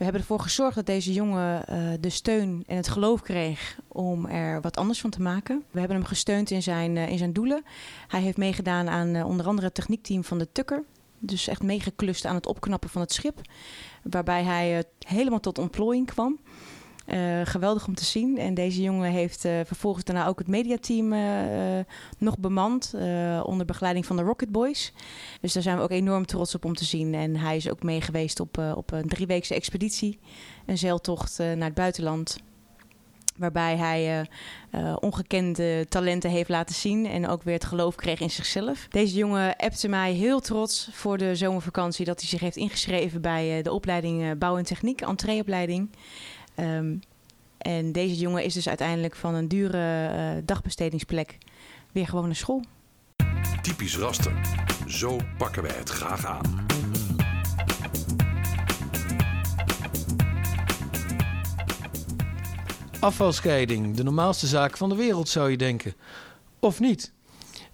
We 0.00 0.06
hebben 0.06 0.24
ervoor 0.24 0.40
gezorgd 0.40 0.74
dat 0.74 0.86
deze 0.86 1.12
jongen 1.12 1.64
uh, 1.70 1.92
de 2.00 2.10
steun 2.10 2.64
en 2.66 2.76
het 2.76 2.88
geloof 2.88 3.22
kreeg 3.22 3.78
om 3.88 4.26
er 4.26 4.60
wat 4.60 4.76
anders 4.76 5.00
van 5.00 5.10
te 5.10 5.22
maken. 5.22 5.64
We 5.70 5.78
hebben 5.78 5.96
hem 5.96 6.06
gesteund 6.06 6.50
in 6.50 6.62
zijn, 6.62 6.96
uh, 6.96 7.08
in 7.08 7.18
zijn 7.18 7.32
doelen. 7.32 7.64
Hij 8.08 8.20
heeft 8.20 8.36
meegedaan 8.36 8.88
aan 8.88 9.14
uh, 9.14 9.26
onder 9.26 9.46
andere 9.46 9.66
het 9.66 9.74
techniekteam 9.74 10.24
van 10.24 10.38
de 10.38 10.48
Tukker. 10.52 10.84
Dus 11.18 11.48
echt 11.48 11.62
meegeklust 11.62 12.24
aan 12.24 12.34
het 12.34 12.46
opknappen 12.46 12.90
van 12.90 13.00
het 13.00 13.12
schip. 13.12 13.40
Waarbij 14.02 14.42
hij 14.42 14.84
helemaal 14.98 15.40
tot 15.40 15.58
ontplooiing 15.58 16.06
kwam. 16.06 16.38
Uh, 17.14 17.40
geweldig 17.44 17.86
om 17.86 17.94
te 17.94 18.04
zien. 18.04 18.38
En 18.38 18.54
deze 18.54 18.82
jongen 18.82 19.10
heeft 19.10 19.44
uh, 19.44 19.60
vervolgens 19.64 20.04
daarna 20.04 20.26
ook 20.26 20.38
het 20.38 20.48
mediateam 20.48 21.12
uh, 21.12 21.20
nog 22.18 22.38
bemand. 22.38 22.94
onder 23.44 23.66
begeleiding 23.66 24.06
van 24.06 24.16
de 24.16 24.22
Rocket 24.22 24.52
Boys. 24.52 24.92
Dus 25.40 25.52
daar 25.52 25.62
zijn 25.62 25.76
we 25.76 25.82
ook 25.82 25.90
enorm 25.90 26.26
trots 26.26 26.54
op 26.54 26.64
om 26.64 26.74
te 26.74 26.84
zien. 26.84 27.14
En 27.14 27.36
hij 27.36 27.56
is 27.56 27.70
ook 27.70 27.82
mee 27.82 28.00
geweest 28.00 28.40
op, 28.40 28.58
op 28.74 28.92
een 28.92 29.08
drieweekse 29.08 29.54
expeditie. 29.54 30.18
Een 30.66 30.78
zeiltocht 30.78 31.38
naar 31.38 31.64
het 31.64 31.74
buitenland. 31.74 32.38
Waarbij 33.36 33.76
hij 33.76 34.26
ongekende 35.00 35.86
talenten 35.88 36.30
heeft 36.30 36.48
laten 36.48 36.74
zien. 36.74 37.06
En 37.06 37.28
ook 37.28 37.42
weer 37.42 37.54
het 37.54 37.64
geloof 37.64 37.94
kreeg 37.94 38.20
in 38.20 38.30
zichzelf. 38.30 38.86
Deze 38.88 39.14
jongen 39.14 39.56
appte 39.56 39.88
mij 39.88 40.12
heel 40.12 40.40
trots 40.40 40.88
voor 40.92 41.18
de 41.18 41.34
zomervakantie. 41.34 42.04
Dat 42.04 42.20
hij 42.20 42.28
zich 42.28 42.40
heeft 42.40 42.56
ingeschreven 42.56 43.20
bij 43.20 43.62
de 43.62 43.72
opleiding 43.72 44.38
Bouw 44.38 44.56
en 44.56 44.64
Techniek, 44.64 45.00
entreeopleiding. 45.00 45.90
Um, 46.60 47.00
en 47.58 47.92
deze 47.92 48.14
jongen 48.14 48.44
is 48.44 48.54
dus 48.54 48.68
uiteindelijk 48.68 49.16
van 49.16 49.34
een 49.34 49.48
dure 49.48 50.10
uh, 50.14 50.42
dagbestedingsplek 50.44 51.38
weer 51.92 52.06
gewoon 52.06 52.26
naar 52.26 52.34
school. 52.36 52.64
Typisch 53.62 53.96
raster. 53.96 54.32
Zo 54.86 55.16
pakken 55.38 55.62
wij 55.62 55.74
het 55.76 55.88
graag 55.88 56.24
aan. 56.26 56.66
Afvalscheiding, 63.00 63.96
de 63.96 64.02
normaalste 64.02 64.46
zaak 64.46 64.76
van 64.76 64.88
de 64.88 64.94
wereld 64.94 65.28
zou 65.28 65.50
je 65.50 65.56
denken. 65.56 65.94
Of 66.58 66.80
niet? 66.80 67.12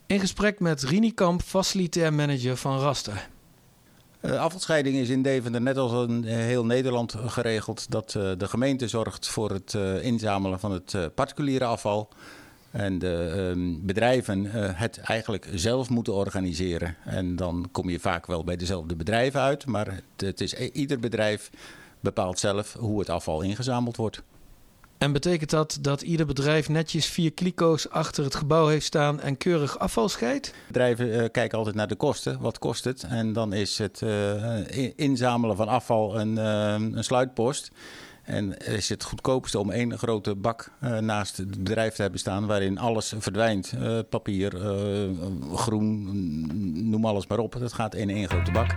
In 0.06 0.20
gesprek 0.20 0.60
met 0.60 0.82
Rini 0.82 1.12
Kamp, 1.12 1.42
facilitair 1.42 2.14
manager 2.14 2.56
van 2.56 2.78
Raster. 2.78 3.28
Uh, 4.26 4.40
afvalscheiding 4.40 4.96
is 4.96 5.08
in 5.08 5.22
Deventer 5.22 5.60
net 5.60 5.76
als 5.76 6.08
in 6.08 6.24
heel 6.24 6.64
Nederland 6.64 7.14
geregeld 7.26 7.90
dat 7.90 8.14
uh, 8.16 8.32
de 8.38 8.48
gemeente 8.48 8.88
zorgt 8.88 9.28
voor 9.28 9.50
het 9.50 9.74
inzamelen 10.02 10.60
van 10.60 10.72
het 10.72 11.14
particuliere 11.14 11.64
afval. 11.64 12.08
En 12.70 12.98
de 12.98 13.32
ehm, 13.36 13.86
bedrijven 13.86 14.44
het 14.74 14.98
eigenlijk 14.98 15.48
zelf 15.54 15.90
moeten 15.90 16.14
organiseren. 16.14 16.96
En 17.04 17.36
dan 17.36 17.68
kom 17.72 17.90
je 17.90 18.00
vaak 18.00 18.26
wel 18.26 18.44
bij 18.44 18.56
dezelfde 18.56 18.96
bedrijven 18.96 19.40
uit. 19.40 19.66
Maar 19.66 19.86
het, 19.86 20.02
het 20.16 20.40
is, 20.40 20.54
ieder 20.54 21.00
bedrijf 21.00 21.50
bepaalt 22.00 22.38
zelf 22.38 22.72
hoe 22.72 22.98
het 22.98 23.10
afval 23.10 23.42
ingezameld 23.42 23.96
wordt. 23.96 24.22
En 24.98 25.12
betekent 25.12 25.50
dat 25.50 25.78
dat 25.80 26.02
ieder 26.02 26.26
bedrijf 26.26 26.68
netjes 26.68 27.06
vier 27.06 27.32
kliko's 27.32 27.88
achter 27.88 28.24
het 28.24 28.34
gebouw 28.34 28.66
heeft 28.66 28.86
staan 28.86 29.20
en 29.20 29.36
keurig 29.36 29.78
afval 29.78 30.08
scheidt? 30.08 30.54
Bedrijven 30.66 31.08
uh, 31.08 31.24
kijken 31.32 31.58
altijd 31.58 31.76
naar 31.76 31.88
de 31.88 31.94
kosten. 31.94 32.40
Wat 32.40 32.58
kost 32.58 32.84
het? 32.84 33.02
En 33.02 33.32
dan 33.32 33.52
is 33.52 33.78
het 33.78 34.00
uh, 34.00 34.90
inzamelen 34.96 35.56
van 35.56 35.68
afval 35.68 36.20
een, 36.20 36.36
uh, 36.36 36.96
een 36.96 37.04
sluitpost. 37.04 37.70
En 38.22 38.56
is 38.56 38.88
het 38.88 39.04
goedkoopste 39.04 39.58
om 39.58 39.70
één 39.70 39.98
grote 39.98 40.34
bak 40.34 40.70
naast 41.00 41.36
het 41.36 41.50
bedrijf 41.50 41.94
te 41.94 42.02
hebben 42.02 42.20
staan 42.20 42.46
waarin 42.46 42.78
alles 42.78 43.12
verdwijnt. 43.18 43.72
papier, 44.08 44.52
groen, 45.54 46.90
noem 46.90 47.04
alles 47.04 47.26
maar 47.26 47.38
op. 47.38 47.56
Dat 47.58 47.72
gaat 47.72 47.94
in 47.94 48.10
één 48.10 48.28
grote 48.28 48.50
bak. 48.50 48.74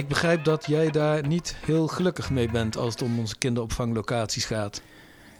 Ik 0.00 0.08
begrijp 0.08 0.44
dat 0.44 0.66
jij 0.66 0.90
daar 0.90 1.26
niet 1.26 1.56
heel 1.64 1.86
gelukkig 1.86 2.30
mee 2.30 2.50
bent 2.50 2.76
als 2.76 2.92
het 2.92 3.02
om 3.02 3.18
onze 3.18 3.38
kinderopvanglocaties 3.38 4.44
gaat. 4.44 4.82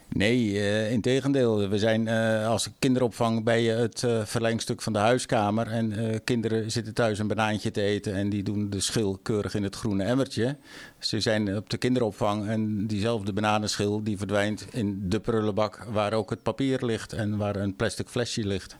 Nee, 0.09 0.51
uh, 0.51 0.91
in 0.91 1.01
tegendeel. 1.01 1.69
We 1.69 1.77
zijn 1.77 2.07
uh, 2.07 2.47
als 2.47 2.69
kinderopvang 2.79 3.43
bij 3.43 3.63
het 3.63 4.01
uh, 4.01 4.25
verlengstuk 4.25 4.81
van 4.81 4.93
de 4.93 4.99
huiskamer. 4.99 5.67
En 5.67 6.21
kinderen 6.23 6.71
zitten 6.71 6.93
thuis 6.93 7.19
een 7.19 7.27
banaantje 7.27 7.71
te 7.71 7.81
eten 7.81 8.13
en 8.13 8.29
die 8.29 8.43
doen 8.43 8.69
de 8.69 8.79
schil 8.79 9.19
keurig 9.21 9.55
in 9.55 9.63
het 9.63 9.75
groene 9.75 10.03
emmertje. 10.03 10.57
Ze 10.99 11.19
zijn 11.19 11.55
op 11.57 11.69
de 11.69 11.77
kinderopvang 11.77 12.47
en 12.47 12.87
diezelfde 12.87 13.33
bananenschil 13.33 14.03
die 14.03 14.17
verdwijnt 14.17 14.65
in 14.71 15.09
de 15.09 15.19
prullenbak 15.19 15.83
waar 15.91 16.13
ook 16.13 16.29
het 16.29 16.43
papier 16.43 16.85
ligt 16.85 17.13
en 17.13 17.37
waar 17.37 17.55
een 17.55 17.75
plastic 17.75 18.09
flesje 18.09 18.47
ligt. 18.47 18.77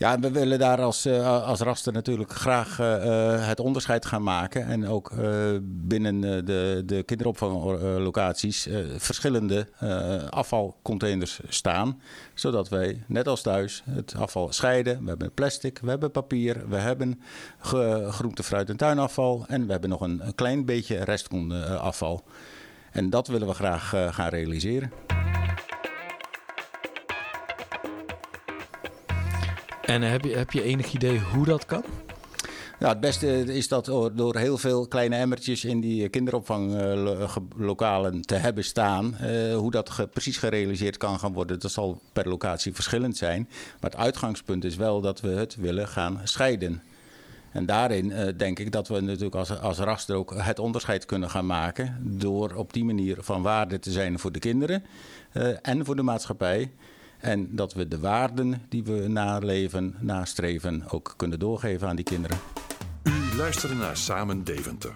Ja, 0.00 0.18
we 0.18 0.30
willen 0.30 0.58
daar 0.58 0.80
als, 0.80 1.06
uh, 1.06 1.46
als 1.46 1.60
raster 1.60 1.92
natuurlijk 1.92 2.32
graag 2.32 2.78
uh, 2.80 3.46
het 3.46 3.60
onderscheid 3.60 4.06
gaan 4.06 4.22
maken. 4.22 4.66
En 4.66 4.88
ook 4.88 5.12
binnen 5.62 6.44
de, 6.44 6.82
de 6.86 7.02
kinderopvanglocaties 7.02 8.68
verschillende 8.96 9.66
afvalcontainers 10.30 11.40
staan. 11.48 12.00
Zodat 12.34 12.68
wij, 12.68 13.02
net 13.06 13.28
als 13.28 13.42
thuis, 13.42 13.82
het 13.90 14.14
afval 14.18 14.52
scheiden. 14.52 15.02
We 15.02 15.08
hebben 15.08 15.34
plastic, 15.34 15.78
we 15.78 15.90
hebben 15.90 16.10
papier, 16.10 16.68
we 16.68 16.76
hebben 16.76 17.20
groente, 18.10 18.42
fruit 18.42 18.68
en 18.68 18.76
tuinafval. 18.76 19.44
En 19.48 19.66
we 19.66 19.72
hebben 19.72 19.90
nog 19.90 20.00
een 20.00 20.22
klein 20.34 20.64
beetje 20.64 21.04
restafval. 21.04 22.22
En 22.92 23.10
dat 23.10 23.28
willen 23.28 23.48
we 23.48 23.54
graag 23.54 23.88
gaan 23.88 24.28
realiseren. 24.28 25.19
En 29.90 30.02
heb 30.02 30.24
je, 30.24 30.36
heb 30.36 30.50
je 30.50 30.62
enig 30.62 30.92
idee 30.92 31.18
hoe 31.18 31.44
dat 31.44 31.66
kan? 31.66 31.84
Nou, 32.78 32.92
het 32.92 33.00
beste 33.00 33.54
is 33.54 33.68
dat 33.68 33.84
door 34.14 34.36
heel 34.36 34.58
veel 34.58 34.88
kleine 34.88 35.16
emmertjes 35.16 35.64
in 35.64 35.80
die 35.80 36.08
kinderopvanglokalen 36.08 38.22
te 38.22 38.34
hebben 38.34 38.64
staan. 38.64 39.16
Uh, 39.22 39.56
hoe 39.56 39.70
dat 39.70 40.06
precies 40.12 40.36
gerealiseerd 40.36 40.96
kan 40.96 41.18
gaan 41.18 41.32
worden, 41.32 41.60
dat 41.60 41.70
zal 41.70 42.00
per 42.12 42.28
locatie 42.28 42.74
verschillend 42.74 43.16
zijn. 43.16 43.48
Maar 43.80 43.90
het 43.90 44.00
uitgangspunt 44.00 44.64
is 44.64 44.76
wel 44.76 45.00
dat 45.00 45.20
we 45.20 45.28
het 45.28 45.56
willen 45.56 45.88
gaan 45.88 46.20
scheiden. 46.24 46.82
En 47.52 47.66
daarin 47.66 48.10
uh, 48.10 48.28
denk 48.36 48.58
ik 48.58 48.72
dat 48.72 48.88
we 48.88 49.00
natuurlijk 49.00 49.34
als, 49.34 49.60
als 49.60 49.78
raster 49.78 50.16
ook 50.16 50.34
het 50.36 50.58
onderscheid 50.58 51.06
kunnen 51.06 51.30
gaan 51.30 51.46
maken. 51.46 51.96
Door 52.00 52.54
op 52.54 52.72
die 52.72 52.84
manier 52.84 53.16
van 53.20 53.42
waarde 53.42 53.78
te 53.78 53.90
zijn 53.90 54.18
voor 54.18 54.32
de 54.32 54.38
kinderen 54.38 54.84
en 55.62 55.84
voor 55.84 55.96
de 55.96 56.02
maatschappij. 56.02 56.70
En 57.20 57.56
dat 57.56 57.72
we 57.72 57.88
de 57.88 57.98
waarden 57.98 58.62
die 58.68 58.84
we 58.84 59.08
naleven, 59.08 59.94
nastreven, 59.98 60.90
ook 60.90 61.14
kunnen 61.16 61.38
doorgeven 61.38 61.88
aan 61.88 61.96
die 61.96 62.04
kinderen. 62.04 62.38
U 63.02 63.36
luisterde 63.36 63.74
naar 63.74 63.96
Samen 63.96 64.44
Deventer. 64.44 64.94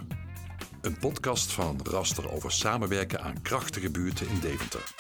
Een 0.80 0.98
podcast 0.98 1.52
van 1.52 1.80
Raster 1.82 2.32
over 2.32 2.52
samenwerken 2.52 3.22
aan 3.22 3.42
krachtige 3.42 3.90
buurten 3.90 4.28
in 4.28 4.40
Deventer. 4.40 4.94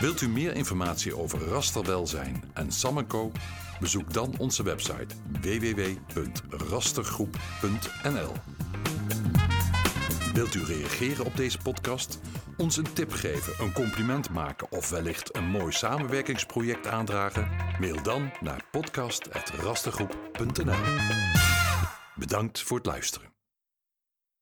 Wilt 0.00 0.20
u 0.20 0.28
meer 0.28 0.54
informatie 0.54 1.16
over 1.16 1.38
rasterwelzijn 1.38 2.44
en 2.52 2.72
Samenco? 2.72 3.32
Bezoek 3.80 4.12
dan 4.12 4.34
onze 4.38 4.62
website 4.62 5.14
www.rastergroep.nl. 5.40 8.32
Wilt 10.38 10.54
u 10.54 10.64
reageren 10.64 11.24
op 11.24 11.36
deze 11.36 11.58
podcast? 11.58 12.20
Ons 12.56 12.76
een 12.76 12.92
tip 12.92 13.12
geven, 13.12 13.64
een 13.64 13.72
compliment 13.72 14.30
maken 14.30 14.72
of 14.72 14.90
wellicht 14.90 15.36
een 15.36 15.46
mooi 15.46 15.72
samenwerkingsproject 15.72 16.86
aandragen? 16.86 17.48
Mail 17.80 18.02
dan 18.02 18.30
naar 18.40 18.64
podcast.rastergroep.nl. 18.70 20.74
Bedankt 22.14 22.62
voor 22.62 22.76
het 22.76 22.86
luisteren. 22.86 23.37